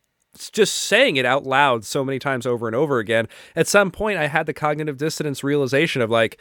just 0.53 0.75
saying 0.75 1.17
it 1.17 1.25
out 1.25 1.45
loud 1.45 1.85
so 1.85 2.05
many 2.05 2.19
times 2.19 2.47
over 2.47 2.67
and 2.67 2.75
over 2.75 2.99
again. 2.99 3.29
At 3.55 3.67
some 3.67 3.91
point, 3.91 4.19
I 4.19 4.29
had 4.29 4.47
the 4.47 4.55
cognitive 4.55 4.97
dissonance 4.97 5.45
realization 5.45 6.01
of 6.01 6.11
like, 6.11 6.39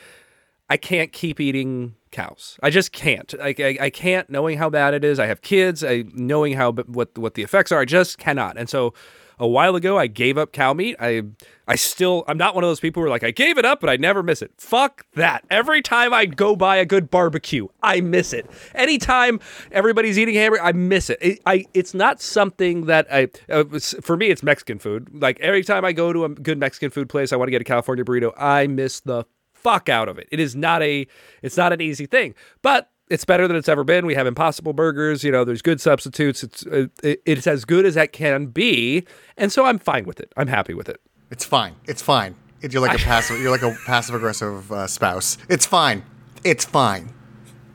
I 0.69 0.77
can't 0.77 1.11
keep 1.11 1.39
eating 1.39 1.95
cows. 2.11 2.57
I 2.63 2.69
just 2.69 2.91
can't. 2.91 3.33
I, 3.41 3.55
I, 3.57 3.77
I, 3.81 3.89
can't 3.89 4.29
knowing 4.29 4.57
how 4.57 4.69
bad 4.69 4.93
it 4.93 5.03
is. 5.03 5.19
I 5.19 5.25
have 5.27 5.41
kids. 5.41 5.83
I 5.83 6.03
knowing 6.13 6.53
how 6.53 6.71
what 6.71 7.17
what 7.17 7.35
the 7.35 7.43
effects 7.43 7.71
are. 7.71 7.79
I 7.79 7.85
just 7.85 8.17
cannot. 8.17 8.57
And 8.57 8.69
so 8.69 8.93
a 9.39 9.47
while 9.47 9.75
ago 9.75 9.97
I 9.97 10.07
gave 10.07 10.37
up 10.37 10.51
cow 10.51 10.73
meat. 10.73 10.95
I 10.99 11.23
I 11.67 11.75
still 11.75 12.23
I'm 12.27 12.37
not 12.37 12.55
one 12.55 12.63
of 12.63 12.69
those 12.69 12.79
people 12.79 13.01
who 13.01 13.07
are 13.07 13.09
like 13.09 13.23
I 13.23 13.31
gave 13.31 13.57
it 13.57 13.65
up 13.65 13.79
but 13.79 13.89
I 13.89 13.97
never 13.97 14.23
miss 14.23 14.41
it. 14.41 14.51
Fuck 14.57 15.05
that. 15.13 15.45
Every 15.49 15.81
time 15.81 16.13
I 16.13 16.25
go 16.25 16.55
buy 16.55 16.77
a 16.77 16.85
good 16.85 17.09
barbecue, 17.09 17.67
I 17.81 18.01
miss 18.01 18.33
it. 18.33 18.49
Anytime 18.73 19.39
everybody's 19.71 20.17
eating 20.17 20.35
hamburger, 20.35 20.63
I 20.63 20.71
miss 20.71 21.09
it. 21.09 21.19
it 21.21 21.39
I 21.45 21.65
it's 21.73 21.93
not 21.93 22.21
something 22.21 22.85
that 22.85 23.07
I 23.11 23.29
uh, 23.49 23.63
for 24.01 24.17
me 24.17 24.27
it's 24.27 24.43
Mexican 24.43 24.79
food. 24.79 25.09
Like 25.13 25.39
every 25.39 25.63
time 25.63 25.85
I 25.85 25.93
go 25.93 26.13
to 26.13 26.25
a 26.25 26.29
good 26.29 26.57
Mexican 26.57 26.91
food 26.91 27.09
place, 27.09 27.31
I 27.31 27.35
want 27.35 27.47
to 27.47 27.51
get 27.51 27.61
a 27.61 27.65
California 27.65 28.03
burrito. 28.03 28.33
I 28.37 28.67
miss 28.67 28.99
the 28.99 29.25
fuck 29.53 29.89
out 29.89 30.07
of 30.07 30.17
it. 30.17 30.27
It 30.31 30.39
is 30.39 30.55
not 30.55 30.81
a 30.81 31.07
it's 31.41 31.57
not 31.57 31.73
an 31.73 31.81
easy 31.81 32.05
thing. 32.05 32.35
But 32.61 32.89
it's 33.09 33.25
better 33.25 33.47
than 33.47 33.55
it's 33.57 33.69
ever 33.69 33.83
been. 33.83 34.05
We 34.05 34.15
have 34.15 34.27
Impossible 34.27 34.73
Burgers. 34.73 35.23
You 35.23 35.31
know, 35.31 35.43
there's 35.43 35.61
good 35.61 35.81
substitutes. 35.81 36.43
It's 36.43 36.63
it, 36.63 37.21
it's 37.25 37.47
as 37.47 37.65
good 37.65 37.85
as 37.85 37.95
that 37.95 38.11
can 38.11 38.47
be, 38.47 39.05
and 39.37 39.51
so 39.51 39.65
I'm 39.65 39.79
fine 39.79 40.05
with 40.05 40.19
it. 40.19 40.31
I'm 40.37 40.47
happy 40.47 40.73
with 40.73 40.89
it. 40.89 41.01
It's 41.31 41.45
fine. 41.45 41.75
It's 41.85 42.01
fine. 42.01 42.35
You're 42.61 42.81
like 42.81 42.99
a 42.99 43.03
passive. 43.03 43.39
You're 43.39 43.51
like 43.51 43.61
a 43.61 43.75
passive 43.85 44.15
aggressive 44.15 44.71
uh, 44.71 44.87
spouse. 44.87 45.37
It's 45.49 45.65
fine. 45.65 46.03
It's 46.43 46.65
fine. 46.65 47.13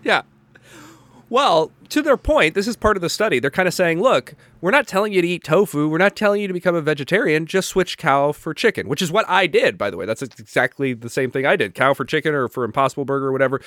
Yeah. 0.04 0.22
Well, 1.28 1.70
to 1.92 2.02
their 2.02 2.16
point, 2.16 2.54
this 2.54 2.66
is 2.66 2.74
part 2.74 2.96
of 2.96 3.02
the 3.02 3.10
study. 3.10 3.38
They're 3.38 3.50
kind 3.50 3.68
of 3.68 3.74
saying, 3.74 4.00
look, 4.00 4.34
we're 4.62 4.70
not 4.70 4.86
telling 4.86 5.12
you 5.12 5.20
to 5.20 5.28
eat 5.28 5.44
tofu. 5.44 5.88
We're 5.88 5.98
not 5.98 6.16
telling 6.16 6.40
you 6.40 6.48
to 6.48 6.54
become 6.54 6.74
a 6.74 6.80
vegetarian. 6.80 7.46
Just 7.46 7.68
switch 7.68 7.98
cow 7.98 8.32
for 8.32 8.54
chicken, 8.54 8.88
which 8.88 9.02
is 9.02 9.12
what 9.12 9.28
I 9.28 9.46
did, 9.46 9.76
by 9.76 9.90
the 9.90 9.96
way. 9.96 10.06
That's 10.06 10.22
exactly 10.22 10.94
the 10.94 11.10
same 11.10 11.30
thing 11.30 11.44
I 11.44 11.56
did. 11.56 11.74
Cow 11.74 11.92
for 11.92 12.04
chicken 12.04 12.32
or 12.32 12.48
for 12.48 12.64
Impossible 12.64 13.04
Burger 13.04 13.26
or 13.26 13.32
whatever. 13.32 13.60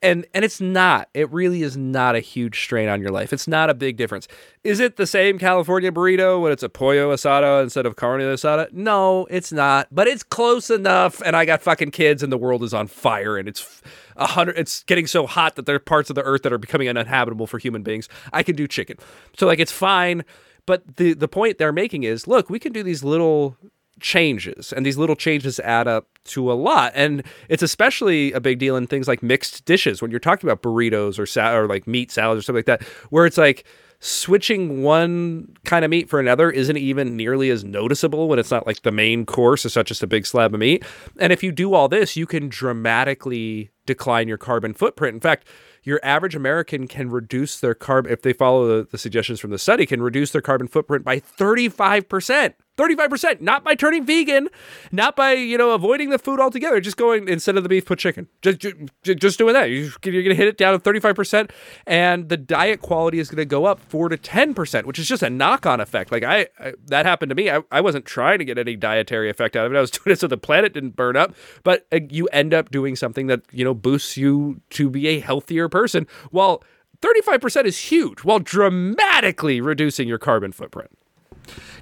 And 0.00 0.26
and 0.32 0.44
it's 0.44 0.60
not. 0.60 1.08
It 1.14 1.32
really 1.32 1.62
is 1.62 1.76
not 1.76 2.14
a 2.14 2.20
huge 2.20 2.60
strain 2.60 2.88
on 2.88 3.00
your 3.00 3.10
life. 3.10 3.32
It's 3.32 3.48
not 3.48 3.70
a 3.70 3.74
big 3.74 3.96
difference. 3.96 4.28
Is 4.62 4.78
it 4.78 4.96
the 4.96 5.06
same 5.06 5.38
California 5.38 5.90
burrito 5.90 6.40
when 6.40 6.52
it's 6.52 6.62
a 6.62 6.68
pollo 6.68 7.12
asada 7.12 7.62
instead 7.62 7.86
of 7.86 7.96
carne 7.96 8.20
asada? 8.20 8.70
No, 8.72 9.26
it's 9.30 9.52
not. 9.52 9.88
But 9.90 10.06
it's 10.06 10.22
close 10.22 10.70
enough. 10.70 11.20
And 11.24 11.34
I 11.34 11.44
got 11.46 11.62
fucking 11.62 11.90
kids, 11.90 12.22
and 12.22 12.30
the 12.30 12.38
world 12.38 12.62
is 12.62 12.72
on 12.72 12.86
fire, 12.86 13.36
and 13.36 13.48
it's 13.48 13.82
a 14.16 14.26
hundred. 14.26 14.58
It's 14.58 14.82
getting 14.84 15.06
so 15.06 15.26
hot 15.26 15.56
that 15.56 15.66
there 15.66 15.76
are 15.76 15.80
parts 15.80 16.10
of 16.10 16.14
the 16.14 16.22
earth 16.22 16.42
that 16.42 16.52
are 16.52 16.58
becoming 16.58 16.88
uninhabitable 16.88 17.46
for 17.46 17.58
human 17.72 17.82
beings. 17.82 18.08
I 18.32 18.42
can 18.42 18.56
do 18.56 18.68
chicken, 18.68 18.98
so 19.36 19.46
like 19.46 19.58
it's 19.58 19.72
fine 19.72 20.24
but 20.66 20.96
the 20.96 21.14
the 21.14 21.28
point 21.28 21.58
they're 21.58 21.72
making 21.72 22.04
is, 22.04 22.26
look, 22.26 22.48
we 22.48 22.58
can 22.58 22.72
do 22.72 22.82
these 22.82 23.02
little 23.02 23.56
changes 24.00 24.72
and 24.72 24.84
these 24.84 24.98
little 24.98 25.14
changes 25.14 25.60
add 25.60 25.86
up 25.86 26.08
to 26.24 26.50
a 26.50 26.54
lot 26.54 26.90
and 26.96 27.22
it's 27.48 27.62
especially 27.62 28.32
a 28.32 28.40
big 28.40 28.58
deal 28.58 28.74
in 28.74 28.86
things 28.86 29.06
like 29.06 29.22
mixed 29.22 29.64
dishes 29.64 30.02
when 30.02 30.10
you're 30.10 30.18
talking 30.18 30.48
about 30.48 30.60
burritos 30.60 31.20
or 31.20 31.26
sa- 31.26 31.54
or 31.54 31.68
like 31.68 31.86
meat 31.86 32.10
salads 32.10 32.38
or 32.38 32.42
something 32.42 32.58
like 32.58 32.66
that 32.66 32.82
where 33.10 33.26
it's 33.26 33.38
like 33.38 33.64
switching 34.00 34.82
one 34.82 35.54
kind 35.64 35.84
of 35.84 35.90
meat 35.90 36.08
for 36.08 36.18
another 36.18 36.50
isn't 36.50 36.76
even 36.76 37.16
nearly 37.16 37.48
as 37.50 37.62
noticeable 37.62 38.26
when 38.28 38.40
it's 38.40 38.50
not 38.50 38.66
like 38.66 38.82
the 38.82 38.90
main 38.90 39.24
course 39.24 39.64
is 39.64 39.72
such 39.72 39.86
just 39.86 40.02
a 40.02 40.08
big 40.08 40.26
slab 40.26 40.52
of 40.52 40.58
meat. 40.58 40.84
And 41.20 41.32
if 41.32 41.44
you 41.44 41.52
do 41.52 41.72
all 41.72 41.88
this, 41.88 42.16
you 42.16 42.26
can 42.26 42.48
dramatically 42.48 43.70
decline 43.86 44.26
your 44.26 44.38
carbon 44.38 44.74
footprint. 44.74 45.14
In 45.14 45.20
fact, 45.20 45.46
your 45.84 46.00
average 46.02 46.34
American 46.34 46.86
can 46.86 47.10
reduce 47.10 47.58
their 47.60 47.74
carbon, 47.74 48.12
if 48.12 48.22
they 48.22 48.32
follow 48.32 48.66
the, 48.66 48.88
the 48.88 48.98
suggestions 48.98 49.40
from 49.40 49.50
the 49.50 49.58
study, 49.58 49.86
can 49.86 50.02
reduce 50.02 50.30
their 50.30 50.42
carbon 50.42 50.68
footprint 50.68 51.04
by 51.04 51.20
35%. 51.20 52.54
35%, 52.78 53.40
not 53.40 53.62
by 53.64 53.74
turning 53.74 54.04
vegan, 54.04 54.48
not 54.90 55.14
by, 55.14 55.32
you 55.32 55.58
know, 55.58 55.72
avoiding 55.72 56.08
the 56.08 56.18
food 56.18 56.40
altogether, 56.40 56.80
just 56.80 56.96
going 56.96 57.28
instead 57.28 57.56
of 57.56 57.62
the 57.62 57.68
beef, 57.68 57.84
put 57.84 57.98
chicken. 57.98 58.28
Just, 58.40 58.60
just, 58.60 58.76
just 59.02 59.38
doing 59.38 59.52
that. 59.52 59.70
You're 59.70 59.90
going 60.00 60.24
to 60.24 60.34
hit 60.34 60.48
it 60.48 60.56
down 60.56 60.78
to 60.78 60.90
35%, 60.90 61.50
and 61.86 62.28
the 62.30 62.38
diet 62.38 62.80
quality 62.80 63.18
is 63.18 63.28
going 63.28 63.36
to 63.38 63.44
go 63.44 63.66
up 63.66 63.78
4 63.78 64.08
to 64.08 64.16
10%, 64.16 64.84
which 64.84 64.98
is 64.98 65.06
just 65.06 65.22
a 65.22 65.28
knock 65.28 65.66
on 65.66 65.80
effect. 65.80 66.10
Like, 66.10 66.24
I, 66.24 66.46
I, 66.58 66.72
that 66.86 67.04
happened 67.04 67.28
to 67.30 67.34
me. 67.34 67.50
I, 67.50 67.60
I 67.70 67.82
wasn't 67.82 68.06
trying 68.06 68.38
to 68.38 68.44
get 68.44 68.56
any 68.56 68.76
dietary 68.76 69.28
effect 69.28 69.54
out 69.54 69.66
of 69.66 69.72
it. 69.72 69.76
I 69.76 69.80
was 69.80 69.90
doing 69.90 70.12
it 70.12 70.20
so 70.20 70.26
the 70.26 70.38
planet 70.38 70.72
didn't 70.72 70.96
burn 70.96 71.16
up, 71.16 71.34
but 71.64 71.86
uh, 71.92 72.00
you 72.08 72.26
end 72.28 72.54
up 72.54 72.70
doing 72.70 72.96
something 72.96 73.26
that, 73.26 73.42
you 73.52 73.64
know, 73.64 73.74
boosts 73.74 74.16
you 74.16 74.62
to 74.70 74.88
be 74.88 75.08
a 75.08 75.20
healthier 75.20 75.68
person. 75.68 76.06
While 76.30 76.64
35% 77.02 77.64
is 77.66 77.78
huge, 77.78 78.20
while 78.20 78.38
dramatically 78.38 79.60
reducing 79.60 80.08
your 80.08 80.18
carbon 80.18 80.52
footprint. 80.52 80.90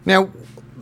Now, 0.07 0.31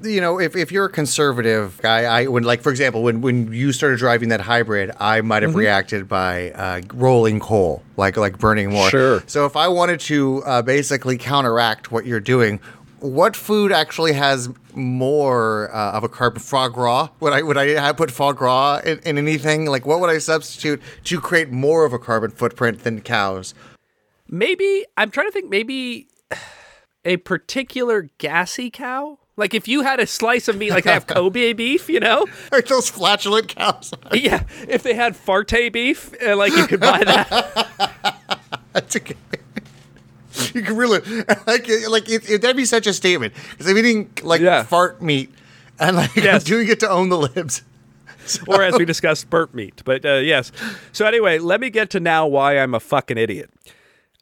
you 0.02 0.20
know, 0.20 0.38
if, 0.38 0.56
if 0.56 0.72
you're 0.72 0.87
a 0.87 0.90
conservative 0.90 1.78
guy, 1.82 2.04
I 2.04 2.26
when 2.26 2.44
like 2.44 2.62
for 2.62 2.70
example, 2.70 3.02
when 3.02 3.20
when 3.20 3.52
you 3.52 3.72
started 3.72 3.98
driving 3.98 4.28
that 4.30 4.40
hybrid, 4.40 4.90
I 4.98 5.20
might 5.20 5.42
have 5.42 5.50
mm-hmm. 5.50 5.61
reacted 5.61 6.08
by 6.08 6.50
uh, 6.52 6.82
rolling 6.94 7.40
coal, 7.40 7.82
like 7.96 8.16
like 8.16 8.38
burning 8.38 8.70
more. 8.70 8.90
Sure. 8.90 9.22
So 9.26 9.46
if 9.46 9.56
I 9.56 9.68
wanted 9.68 10.00
to 10.00 10.42
uh, 10.44 10.62
basically 10.62 11.18
counteract 11.18 11.90
what 11.90 12.06
you're 12.06 12.20
doing, 12.20 12.61
what 13.00 13.37
food 13.37 13.72
actually 13.72 14.12
has 14.14 14.48
more 14.74 15.74
uh, 15.74 15.92
of 15.92 16.04
a 16.04 16.08
carbon 16.08 16.40
foie 16.40 16.68
gras? 16.68 17.08
Would 17.20 17.32
I 17.32 17.42
would 17.42 17.56
I 17.56 17.68
have 17.80 17.96
put 17.96 18.11
foie 18.11 18.32
gras 18.32 18.80
in, 18.84 18.98
in 19.00 19.18
anything? 19.18 19.66
Like 19.66 19.87
what 19.87 20.00
would 20.00 20.11
I 20.11 20.18
substitute 20.18 20.82
to 21.04 21.20
create 21.20 21.50
more 21.50 21.84
of 21.84 21.92
a 21.92 21.98
carbon 21.98 22.30
footprint 22.30 22.84
than 22.84 23.00
cows? 23.00 23.54
Maybe 24.28 24.84
I'm 24.96 25.11
trying 25.11 25.26
to 25.26 25.32
think. 25.32 25.50
Maybe 25.50 26.08
a 27.04 27.18
particular 27.18 28.08
gassy 28.18 28.70
cow 28.70 29.18
like 29.38 29.55
if 29.55 29.68
you 29.68 29.83
had 29.83 30.01
a 30.01 30.07
slice 30.07 30.48
of 30.48 30.59
meat, 30.59 30.70
like 30.70 30.85
they 30.85 30.92
have 30.92 31.07
Kobe 31.07 31.55
beef, 31.55 31.88
you 31.88 32.01
know, 32.01 32.27
like 32.53 32.66
those 32.66 32.90
flatulent 32.90 33.48
cows. 33.48 33.94
yeah, 34.12 34.42
if 34.68 34.83
they 34.83 34.94
had 34.94 35.14
Farte 35.14 35.72
beef, 35.72 36.12
uh, 36.22 36.37
like 36.37 36.55
you 36.55 36.66
could 36.66 36.81
buy 36.81 37.03
that. 37.05 38.40
That's 38.72 38.96
okay. 38.96 39.14
You 40.53 40.62
can 40.62 40.77
really 40.77 41.01
like 41.46 41.68
like 41.88 42.09
it, 42.09 42.29
it, 42.29 42.42
that'd 42.42 42.57
be 42.57 42.64
such 42.64 42.87
a 42.87 42.92
statement 42.92 43.33
because 43.51 43.68
I'm 43.68 43.79
eating 43.79 44.11
like 44.22 44.40
yeah. 44.40 44.62
fart 44.64 45.01
meat 45.01 45.33
and 45.79 45.96
like 45.96 46.14
yes. 46.16 46.44
Doing 46.44 46.68
it 46.68 46.81
to 46.81 46.90
own 46.90 47.09
the 47.09 47.18
libs. 47.18 47.62
So. 48.27 48.42
Or 48.46 48.62
as 48.62 48.74
we 48.77 48.85
discussed, 48.85 49.31
burp 49.31 49.55
meat. 49.55 49.81
But 49.85 50.05
uh, 50.05 50.16
yes. 50.16 50.53
So 50.92 51.07
anyway, 51.07 51.38
let 51.38 51.61
me 51.61 51.70
get 51.70 51.90
to 51.90 52.01
now 52.01 52.27
why 52.27 52.59
I'm 52.59 52.74
a 52.74 52.81
fucking 52.81 53.16
idiot. 53.16 53.51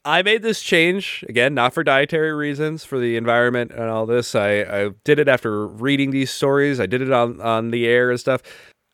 I 0.05 0.21
made 0.21 0.41
this 0.41 0.61
change 0.61 1.25
again, 1.27 1.53
not 1.53 1.73
for 1.73 1.83
dietary 1.83 2.33
reasons, 2.33 2.85
for 2.85 2.97
the 2.97 3.17
environment 3.17 3.71
and 3.71 3.89
all 3.89 4.05
this. 4.05 4.35
I, 4.35 4.61
I 4.61 4.89
did 5.03 5.19
it 5.19 5.27
after 5.27 5.67
reading 5.67 6.11
these 6.11 6.31
stories. 6.31 6.79
I 6.79 6.85
did 6.85 7.01
it 7.01 7.11
on, 7.11 7.41
on 7.41 7.71
the 7.71 7.85
air 7.87 8.09
and 8.09 8.19
stuff. 8.19 8.41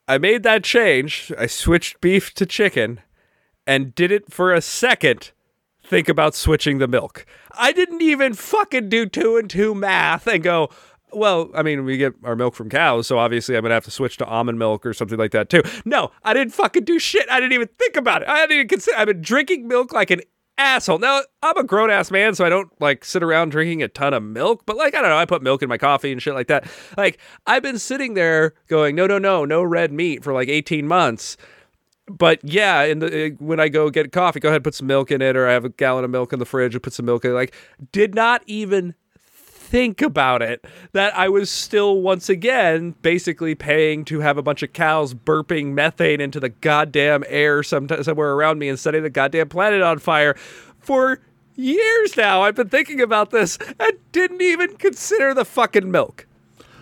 I 0.08 0.18
made 0.18 0.44
that 0.44 0.64
change. 0.64 1.32
I 1.38 1.46
switched 1.48 2.02
beef 2.02 2.34
to 2.36 2.46
chicken 2.46 3.00
and 3.66 3.96
did 3.96 4.12
it 4.12 4.32
for 4.32 4.54
a 4.54 4.62
second. 4.62 5.32
Think 5.86 6.10
about 6.10 6.36
switching 6.36 6.80
the 6.80 6.88
milk. 6.88 7.26
I 7.52 7.72
didn't 7.72 8.02
even 8.02 8.34
fucking 8.34 8.90
do 8.90 9.06
two 9.06 9.38
and 9.38 9.50
two 9.50 9.76
math 9.76 10.28
and 10.28 10.42
go, 10.42 10.70
well, 11.12 11.52
I 11.54 11.62
mean, 11.62 11.86
we 11.86 11.98
get 11.98 12.14
our 12.24 12.36
milk 12.36 12.56
from 12.56 12.70
cows, 12.70 13.08
so 13.08 13.20
obviously 13.20 13.56
I'm 13.56 13.62
gonna 13.62 13.76
have 13.76 13.86
to 13.86 13.92
switch 13.92 14.18
to 14.18 14.26
almond 14.26 14.60
milk 14.60 14.86
or 14.86 14.94
something 14.94 15.20
like 15.20 15.32
that 15.32 15.50
too. 15.50 15.62
No, 15.86 16.12
I 16.24 16.34
didn't 16.34 16.54
fucking 16.54 16.86
do 16.86 17.00
shit. 17.00 17.30
I 17.30 17.40
didn't 17.40 17.54
even 17.54 17.70
think 17.78 17.96
about 17.96 18.24
it. 18.24 18.28
I 18.28 18.42
didn't 18.42 18.56
even 18.56 18.68
consider. 18.68 18.98
I've 18.98 19.08
been 19.08 19.22
drinking 19.22 19.68
milk 19.68 19.94
like 19.94 20.10
an 20.12 20.22
asshole. 20.64 21.00
Now, 21.00 21.22
I'm 21.42 21.58
a 21.58 21.64
grown 21.64 21.90
ass 21.90 22.12
man, 22.12 22.36
so 22.36 22.46
I 22.46 22.50
don't 22.50 22.70
like 22.82 23.06
sit 23.06 23.22
around 23.24 23.50
drinking 23.50 23.84
a 23.84 23.88
ton 23.88 24.14
of 24.14 24.24
milk, 24.24 24.64
but 24.66 24.76
like, 24.76 24.96
I 24.96 25.02
don't 25.02 25.10
know, 25.10 25.18
I 25.18 25.26
put 25.26 25.44
milk 25.44 25.62
in 25.62 25.70
my 25.70 25.78
coffee 25.78 26.12
and 26.12 26.22
shit 26.22 26.34
like 26.34 26.48
that. 26.48 26.66
Like, 26.98 27.20
I've 27.46 27.64
been 27.64 27.80
sitting 27.80 28.14
there 28.14 28.54
going, 28.68 28.96
no, 28.96 29.08
no, 29.08 29.18
no, 29.18 29.46
no 29.46 29.64
red 29.64 29.92
meat 29.92 30.24
for 30.24 30.34
like 30.34 30.50
18 30.50 30.88
months. 30.88 31.38
But 32.08 32.40
yeah, 32.44 32.84
in 32.84 33.00
the 33.00 33.28
uh, 33.28 33.30
when 33.40 33.60
I 33.60 33.70
go 33.70 33.90
get 33.90 34.12
coffee, 34.12 34.40
go 34.40 34.50
ahead 34.50 34.58
and 34.58 34.64
put 34.64 34.76
some 34.76 34.88
milk 34.88 35.10
in 35.10 35.22
it, 35.22 35.38
or 35.38 35.48
I 35.48 35.54
have 35.54 35.64
a 35.64 35.70
gallon 35.70 36.04
of 36.04 36.10
milk 36.10 36.34
in 36.34 36.40
the 36.40 36.46
fridge 36.46 36.74
and 36.76 36.84
put 36.84 36.94
some 36.94 37.06
milk 37.06 37.24
in. 37.24 37.32
It. 37.32 37.36
Like, 37.36 37.56
did 37.94 38.14
not 38.14 38.44
even 38.46 38.96
think 39.74 40.04
about 40.04 40.44
it 40.44 40.64
that 40.92 41.18
I 41.18 41.30
was 41.30 41.50
still 41.50 42.00
once 42.00 42.30
again 42.30 42.94
basically 43.02 43.56
paying 43.56 44.06
to 44.06 44.20
have 44.20 44.38
a 44.38 44.44
bunch 44.44 44.62
of 44.62 44.72
cows 44.72 45.16
burping 45.16 45.74
methane 45.74 46.22
into 46.22 46.40
the 46.40 46.50
goddamn 46.50 47.24
air 47.28 47.64
somewhere 47.64 48.34
around 48.34 48.60
me 48.60 48.70
and 48.70 48.78
setting 48.80 49.02
the 49.02 49.10
goddamn 49.10 49.50
planet 49.50 49.82
on 49.82 49.98
fire 49.98 50.36
for 50.78 51.22
years 51.56 52.16
now. 52.16 52.44
I've 52.44 52.54
been 52.54 52.70
thinking 52.70 53.02
about 53.02 53.32
this 53.32 53.58
and 53.80 53.94
didn't 54.12 54.44
even 54.44 54.78
consider 54.78 55.34
the 55.34 55.44
fucking 55.44 55.90
milk. 55.90 56.28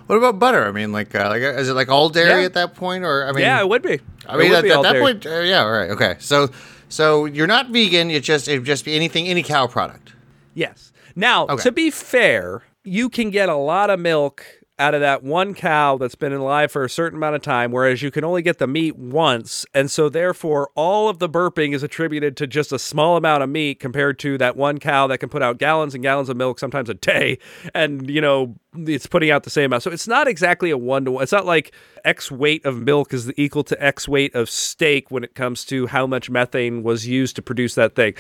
What 0.07 0.17
about 0.17 0.37
butter? 0.37 0.67
I 0.67 0.71
mean, 0.71 0.91
like, 0.91 1.15
uh, 1.15 1.29
like 1.29 1.43
is 1.43 1.69
it 1.69 1.73
like 1.73 1.87
all 1.87 2.09
dairy 2.09 2.41
yeah. 2.41 2.45
at 2.45 2.55
that 2.55 2.75
point, 2.75 3.05
or 3.05 3.25
I 3.25 3.31
mean, 3.31 3.43
yeah, 3.43 3.61
it 3.61 3.69
would 3.69 3.83
be. 3.83 4.01
I 4.27 4.35
mean, 4.35 4.51
at, 4.51 4.65
at 4.65 4.81
that 4.81 4.99
point, 4.99 5.25
uh, 5.25 5.39
yeah, 5.39 5.63
all 5.63 5.71
right, 5.71 5.91
okay. 5.91 6.17
So, 6.19 6.49
so 6.89 7.23
you're 7.23 7.47
not 7.47 7.69
vegan. 7.69 8.11
It 8.11 8.23
just 8.23 8.49
it 8.49 8.61
just 8.63 8.83
be 8.83 8.97
anything, 8.97 9.29
any 9.29 9.43
cow 9.43 9.67
product. 9.67 10.11
Yes. 10.55 10.91
Now, 11.15 11.47
okay. 11.47 11.63
to 11.63 11.71
be 11.71 11.89
fair, 11.89 12.63
you 12.83 13.09
can 13.09 13.29
get 13.29 13.49
a 13.49 13.55
lot 13.55 13.89
of 13.89 13.99
milk 13.99 14.45
out 14.81 14.95
of 14.95 15.01
that 15.01 15.21
one 15.21 15.53
cow 15.53 15.95
that's 15.95 16.15
been 16.15 16.33
alive 16.33 16.71
for 16.71 16.83
a 16.83 16.89
certain 16.89 17.17
amount 17.17 17.35
of 17.35 17.41
time, 17.43 17.71
whereas 17.71 18.01
you 18.01 18.09
can 18.09 18.23
only 18.23 18.41
get 18.41 18.57
the 18.57 18.65
meat 18.65 18.97
once. 18.97 19.63
And 19.75 19.91
so, 19.91 20.09
therefore, 20.09 20.71
all 20.73 21.07
of 21.07 21.19
the 21.19 21.29
burping 21.29 21.75
is 21.75 21.83
attributed 21.83 22.35
to 22.37 22.47
just 22.47 22.71
a 22.71 22.79
small 22.79 23.15
amount 23.15 23.43
of 23.43 23.49
meat 23.49 23.79
compared 23.79 24.17
to 24.19 24.39
that 24.39 24.55
one 24.55 24.79
cow 24.79 25.05
that 25.07 25.19
can 25.19 25.29
put 25.29 25.43
out 25.43 25.59
gallons 25.59 25.93
and 25.93 26.01
gallons 26.01 26.29
of 26.29 26.37
milk, 26.37 26.57
sometimes 26.57 26.89
a 26.89 26.95
day. 26.95 27.37
And, 27.75 28.09
you 28.09 28.21
know, 28.21 28.55
it's 28.73 29.05
putting 29.05 29.29
out 29.29 29.43
the 29.43 29.51
same 29.51 29.65
amount. 29.65 29.83
So, 29.83 29.91
it's 29.91 30.07
not 30.07 30.27
exactly 30.27 30.71
a 30.71 30.77
one 30.77 31.05
to 31.05 31.11
one. 31.11 31.23
It's 31.23 31.31
not 31.31 31.45
like 31.45 31.73
X 32.03 32.31
weight 32.31 32.65
of 32.65 32.81
milk 32.81 33.13
is 33.13 33.31
equal 33.37 33.63
to 33.65 33.83
X 33.83 34.07
weight 34.07 34.33
of 34.33 34.49
steak 34.49 35.11
when 35.11 35.23
it 35.23 35.35
comes 35.35 35.63
to 35.65 35.85
how 35.85 36.07
much 36.07 36.31
methane 36.31 36.81
was 36.81 37.07
used 37.07 37.35
to 37.35 37.43
produce 37.43 37.75
that 37.75 37.95
thing. 37.95 38.15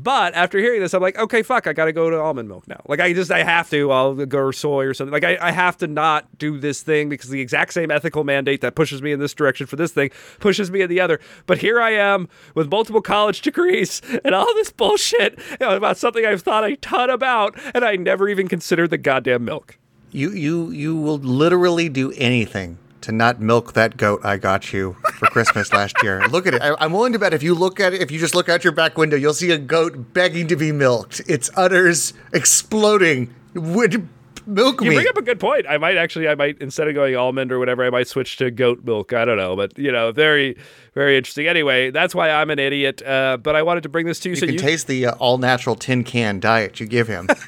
But 0.00 0.34
after 0.34 0.58
hearing 0.58 0.80
this, 0.80 0.94
I'm 0.94 1.02
like, 1.02 1.18
okay, 1.18 1.42
fuck, 1.42 1.66
I 1.66 1.72
got 1.72 1.86
to 1.86 1.92
go 1.92 2.08
to 2.08 2.20
almond 2.20 2.48
milk 2.48 2.68
now. 2.68 2.80
Like, 2.86 3.00
I 3.00 3.12
just, 3.12 3.32
I 3.32 3.42
have 3.42 3.68
to. 3.70 3.90
I'll 3.90 4.14
go 4.14 4.52
soy 4.52 4.84
or 4.84 4.94
something. 4.94 5.12
Like, 5.12 5.24
I, 5.24 5.36
I 5.40 5.50
have 5.50 5.76
to 5.78 5.88
not 5.88 6.38
do 6.38 6.58
this 6.58 6.82
thing 6.82 7.08
because 7.08 7.30
the 7.30 7.40
exact 7.40 7.72
same 7.72 7.90
ethical 7.90 8.22
mandate 8.22 8.60
that 8.60 8.76
pushes 8.76 9.02
me 9.02 9.10
in 9.10 9.18
this 9.18 9.34
direction 9.34 9.66
for 9.66 9.74
this 9.74 9.90
thing 9.90 10.10
pushes 10.38 10.70
me 10.70 10.82
in 10.82 10.88
the 10.88 11.00
other. 11.00 11.18
But 11.46 11.58
here 11.58 11.80
I 11.80 11.90
am 11.90 12.28
with 12.54 12.70
multiple 12.70 13.02
college 13.02 13.42
degrees 13.42 14.00
and 14.24 14.36
all 14.36 14.54
this 14.54 14.70
bullshit 14.70 15.40
about 15.60 15.96
something 15.96 16.24
I've 16.24 16.42
thought 16.42 16.64
a 16.64 16.76
ton 16.76 17.10
about, 17.10 17.58
and 17.74 17.84
I 17.84 17.96
never 17.96 18.28
even 18.28 18.46
considered 18.46 18.90
the 18.90 18.98
goddamn 18.98 19.44
milk. 19.44 19.78
You, 20.12 20.30
you, 20.30 20.70
you 20.70 20.96
will 20.96 21.18
literally 21.18 21.88
do 21.88 22.12
anything 22.12 22.78
to 23.02 23.12
not 23.12 23.40
milk 23.40 23.72
that 23.74 23.96
goat 23.96 24.20
I 24.24 24.36
got 24.36 24.72
you 24.72 24.96
for 25.14 25.26
Christmas 25.26 25.72
last 25.72 25.96
year. 26.02 26.26
Look 26.30 26.46
at 26.46 26.54
it. 26.54 26.62
I, 26.62 26.84
am 26.84 26.92
willing 26.92 27.12
to 27.12 27.18
bet 27.18 27.32
if 27.32 27.42
you 27.42 27.54
look 27.54 27.80
at 27.80 27.94
it, 27.94 28.02
if 28.02 28.10
you 28.10 28.18
just 28.18 28.34
look 28.34 28.48
out 28.48 28.64
your 28.64 28.72
back 28.72 28.98
window, 28.98 29.16
you'll 29.16 29.34
see 29.34 29.50
a 29.50 29.58
goat 29.58 30.12
begging 30.12 30.48
to 30.48 30.56
be 30.56 30.72
milked. 30.72 31.20
Its 31.26 31.50
udders 31.56 32.12
exploding. 32.32 33.34
Would 33.54 34.08
milk 34.48 34.80
you 34.80 34.90
me. 34.90 34.96
bring 34.96 35.08
up 35.08 35.16
a 35.16 35.22
good 35.22 35.38
point. 35.38 35.66
I 35.68 35.78
might 35.78 35.96
actually, 35.96 36.28
I 36.28 36.34
might 36.34 36.58
instead 36.60 36.88
of 36.88 36.94
going 36.94 37.14
almond 37.16 37.52
or 37.52 37.58
whatever, 37.58 37.84
I 37.84 37.90
might 37.90 38.08
switch 38.08 38.36
to 38.38 38.50
goat 38.50 38.84
milk. 38.84 39.12
I 39.12 39.24
don't 39.24 39.36
know, 39.36 39.54
but 39.54 39.78
you 39.78 39.92
know, 39.92 40.10
very, 40.12 40.56
very 40.94 41.16
interesting. 41.16 41.46
Anyway, 41.46 41.90
that's 41.90 42.14
why 42.14 42.30
I'm 42.30 42.50
an 42.50 42.58
idiot. 42.58 43.02
Uh, 43.02 43.36
but 43.36 43.54
I 43.54 43.62
wanted 43.62 43.82
to 43.84 43.88
bring 43.88 44.06
this 44.06 44.20
to 44.20 44.30
you. 44.30 44.34
You 44.34 44.40
so 44.40 44.46
can 44.46 44.54
you... 44.54 44.60
taste 44.60 44.86
the 44.86 45.06
uh, 45.06 45.12
all 45.16 45.38
natural 45.38 45.76
tin 45.76 46.04
can 46.04 46.40
diet 46.40 46.80
you 46.80 46.86
give 46.86 47.08
him. 47.08 47.28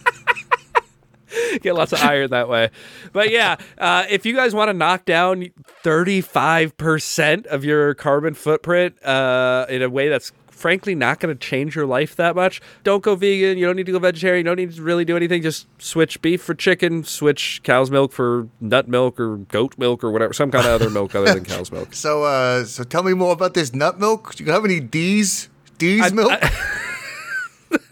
get 1.61 1.75
lots 1.75 1.93
of 1.93 2.01
iron 2.01 2.29
that 2.31 2.49
way. 2.49 2.69
But 3.13 3.31
yeah, 3.31 3.57
uh, 3.77 4.05
if 4.09 4.25
you 4.25 4.35
guys 4.35 4.53
want 4.53 4.69
to 4.69 4.73
knock 4.73 5.05
down 5.05 5.47
35% 5.83 7.45
of 7.47 7.63
your 7.63 7.93
carbon 7.93 8.33
footprint 8.33 9.03
uh, 9.03 9.65
in 9.69 9.81
a 9.81 9.89
way 9.89 10.09
that's 10.09 10.31
frankly 10.57 10.95
not 10.95 11.19
going 11.19 11.33
to 11.33 11.39
change 11.39 11.75
your 11.75 11.85
life 11.85 12.15
that 12.15 12.35
much, 12.35 12.61
don't 12.83 13.03
go 13.03 13.15
vegan. 13.15 13.57
You 13.57 13.65
don't 13.67 13.75
need 13.75 13.85
to 13.85 13.91
go 13.91 13.99
vegetarian. 13.99 14.45
You 14.45 14.49
don't 14.49 14.57
need 14.57 14.75
to 14.75 14.81
really 14.81 15.05
do 15.05 15.15
anything. 15.15 15.41
Just 15.41 15.67
switch 15.81 16.21
beef 16.21 16.41
for 16.41 16.53
chicken, 16.53 17.03
switch 17.03 17.61
cow's 17.63 17.91
milk 17.91 18.11
for 18.11 18.49
nut 18.59 18.87
milk 18.87 19.19
or 19.19 19.37
goat 19.37 19.75
milk 19.77 20.03
or 20.03 20.11
whatever, 20.11 20.33
some 20.33 20.51
kind 20.51 20.65
of 20.65 20.73
other 20.73 20.89
milk 20.89 21.15
other 21.15 21.33
than 21.33 21.45
cow's 21.45 21.71
milk. 21.71 21.93
So, 21.93 22.23
uh, 22.23 22.65
so 22.65 22.83
tell 22.83 23.03
me 23.03 23.13
more 23.13 23.33
about 23.33 23.53
this 23.53 23.73
nut 23.73 23.99
milk. 23.99 24.35
Do 24.35 24.43
you 24.43 24.51
have 24.51 24.65
any 24.65 24.79
D's? 24.79 25.49
D's 25.77 26.01
I, 26.01 26.09
milk? 26.09 26.31
I, 26.31 26.51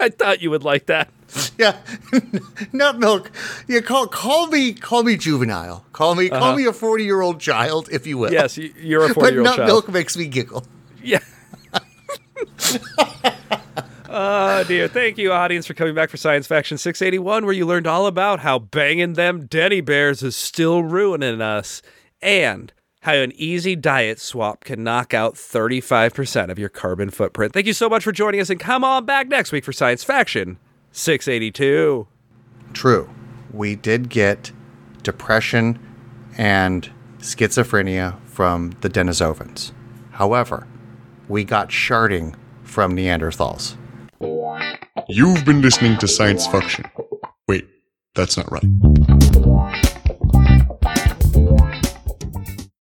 I 0.00 0.08
thought 0.08 0.42
you 0.42 0.50
would 0.50 0.64
like 0.64 0.86
that. 0.86 1.08
yeah, 1.58 1.76
nut 2.72 2.98
milk. 2.98 3.30
Yeah, 3.68 3.80
call 3.80 4.06
call 4.06 4.46
me 4.48 4.72
call 4.72 5.02
me 5.02 5.16
juvenile. 5.16 5.84
Call 5.92 6.14
me 6.14 6.30
uh-huh. 6.30 6.40
call 6.40 6.56
me 6.56 6.66
a 6.66 6.72
forty 6.72 7.04
year 7.04 7.20
old 7.20 7.40
child, 7.40 7.88
if 7.90 8.06
you 8.06 8.18
will. 8.18 8.32
Yes, 8.32 8.56
you're 8.56 9.10
a 9.10 9.14
forty 9.14 9.32
year 9.32 9.40
old 9.40 9.48
child. 9.48 9.58
Nut 9.58 9.66
milk 9.66 9.88
makes 9.88 10.16
me 10.16 10.26
giggle. 10.26 10.64
Yeah. 11.02 11.20
Oh 14.08 14.64
dear. 14.64 14.88
Thank 14.88 15.18
you, 15.18 15.32
audience, 15.32 15.66
for 15.66 15.74
coming 15.74 15.94
back 15.94 16.08
for 16.08 16.16
Science 16.16 16.46
Faction 16.46 16.78
681, 16.78 17.44
where 17.44 17.52
you 17.52 17.66
learned 17.66 17.86
all 17.86 18.06
about 18.06 18.40
how 18.40 18.58
banging 18.58 19.12
them 19.12 19.44
Denny 19.44 19.82
Bears 19.82 20.22
is 20.22 20.34
still 20.34 20.82
ruining 20.82 21.42
us, 21.42 21.82
and 22.22 22.72
how 23.02 23.12
an 23.12 23.32
easy 23.34 23.76
diet 23.76 24.18
swap 24.18 24.64
can 24.64 24.82
knock 24.82 25.12
out 25.12 25.34
35% 25.34 26.50
of 26.50 26.58
your 26.58 26.70
carbon 26.70 27.10
footprint. 27.10 27.52
Thank 27.52 27.66
you 27.66 27.74
so 27.74 27.90
much 27.90 28.04
for 28.04 28.12
joining 28.12 28.40
us, 28.40 28.48
and 28.48 28.58
come 28.58 28.84
on 28.84 29.04
back 29.04 29.28
next 29.28 29.52
week 29.52 29.64
for 29.64 29.72
Science 29.72 30.02
Faction 30.02 30.56
682. 30.96 32.06
True. 32.72 33.10
We 33.52 33.76
did 33.76 34.08
get 34.08 34.50
depression 35.02 35.78
and 36.38 36.90
schizophrenia 37.18 38.18
from 38.24 38.72
the 38.80 38.88
Denisovans. 38.88 39.72
However, 40.12 40.66
we 41.28 41.44
got 41.44 41.68
sharding 41.68 42.34
from 42.62 42.96
Neanderthals. 42.96 43.76
You've 45.06 45.44
been 45.44 45.60
listening 45.60 45.98
to 45.98 46.08
Science 46.08 46.46
Faction. 46.46 46.86
Wait, 47.46 47.68
that's 48.14 48.38
not 48.38 48.50
right. 48.50 49.15